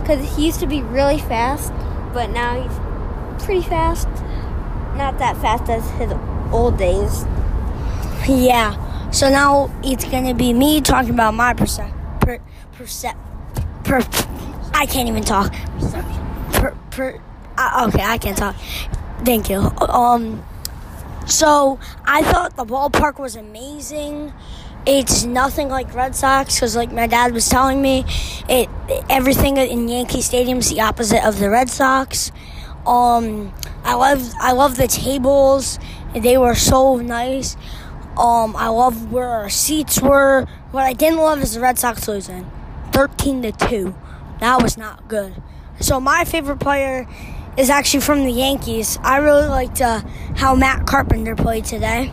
because 0.00 0.36
he 0.36 0.46
used 0.46 0.60
to 0.60 0.66
be 0.66 0.82
really 0.82 1.18
fast, 1.18 1.72
but 2.12 2.30
now 2.30 2.60
he's 2.60 3.44
pretty 3.44 3.62
fast. 3.62 4.08
Not 4.96 5.18
that 5.18 5.36
fast 5.38 5.70
as 5.70 5.88
his 5.92 6.12
old 6.52 6.76
days. 6.76 7.24
Yeah. 8.28 9.10
So 9.10 9.30
now 9.30 9.70
it's 9.82 10.04
gonna 10.04 10.34
be 10.34 10.52
me 10.52 10.80
talking 10.82 11.10
about 11.10 11.32
my 11.32 11.54
percep 11.54 11.92
per 12.20 12.38
percep 12.76 13.16
per. 13.84 14.00
I 14.74 14.84
can't 14.84 15.08
even 15.08 15.22
talk. 15.22 15.54
Per, 16.52 16.76
per, 16.90 17.20
uh, 17.56 17.88
okay, 17.88 18.02
I 18.02 18.18
can't 18.18 18.36
talk. 18.36 18.56
Thank 19.26 19.50
you. 19.50 19.58
Um. 19.58 20.44
So 21.26 21.80
I 22.04 22.22
thought 22.22 22.54
the 22.56 22.64
ballpark 22.64 23.18
was 23.18 23.34
amazing. 23.34 24.32
It's 24.86 25.24
nothing 25.24 25.68
like 25.68 25.92
Red 25.92 26.14
Sox 26.14 26.54
because, 26.54 26.76
like 26.76 26.92
my 26.92 27.08
dad 27.08 27.32
was 27.32 27.48
telling 27.48 27.82
me, 27.82 28.04
it 28.48 28.68
everything 29.10 29.56
in 29.56 29.88
Yankee 29.88 30.20
Stadium 30.20 30.58
is 30.58 30.70
the 30.70 30.80
opposite 30.80 31.26
of 31.26 31.40
the 31.40 31.50
Red 31.50 31.68
Sox. 31.68 32.30
Um, 32.86 33.52
I 33.82 33.94
love 33.94 34.32
I 34.40 34.52
love 34.52 34.76
the 34.76 34.86
tables. 34.86 35.80
They 36.14 36.38
were 36.38 36.54
so 36.54 36.98
nice. 36.98 37.56
Um, 38.16 38.54
I 38.54 38.68
love 38.68 39.10
where 39.10 39.28
our 39.28 39.50
seats 39.50 40.00
were. 40.00 40.46
What 40.70 40.84
I 40.84 40.92
didn't 40.92 41.18
love 41.18 41.42
is 41.42 41.54
the 41.54 41.60
Red 41.60 41.80
Sox 41.80 42.06
losing, 42.06 42.48
thirteen 42.92 43.42
to 43.42 43.50
two. 43.50 43.96
That 44.38 44.62
was 44.62 44.78
not 44.78 45.08
good. 45.08 45.42
So 45.80 45.98
my 45.98 46.24
favorite 46.24 46.60
player 46.60 47.08
is 47.56 47.70
actually 47.70 48.00
from 48.00 48.24
the 48.24 48.30
Yankees. 48.30 48.98
I 49.02 49.18
really 49.18 49.48
liked 49.48 49.80
uh, 49.80 50.02
how 50.36 50.54
Matt 50.54 50.86
Carpenter 50.86 51.34
played 51.34 51.64
today. 51.64 52.12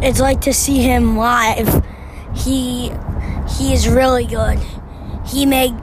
It's 0.00 0.20
like 0.20 0.40
to 0.42 0.52
see 0.52 0.78
him 0.78 1.16
live. 1.16 1.84
He 2.34 2.92
he 3.58 3.72
is 3.72 3.88
really 3.88 4.26
good. 4.26 4.58
He 5.26 5.44
made 5.44 5.74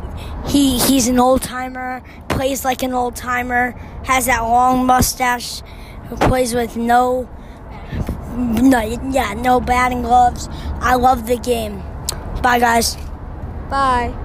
he 0.47 0.79
he's 0.79 1.07
an 1.07 1.19
old 1.19 1.41
timer, 1.41 2.01
plays 2.29 2.63
like 2.63 2.81
an 2.81 2.93
old 2.93 3.15
timer, 3.15 3.71
has 4.05 4.27
that 4.27 4.41
long 4.41 4.85
mustache, 4.85 5.61
who 6.07 6.15
plays 6.15 6.53
with 6.53 6.77
no 6.77 7.29
no 8.37 8.81
yeah, 9.11 9.33
no 9.33 9.59
batting 9.59 10.01
gloves. 10.01 10.47
I 10.79 10.95
love 10.95 11.27
the 11.27 11.37
game. 11.37 11.83
Bye 12.41 12.59
guys. 12.59 12.95
Bye. 13.69 14.24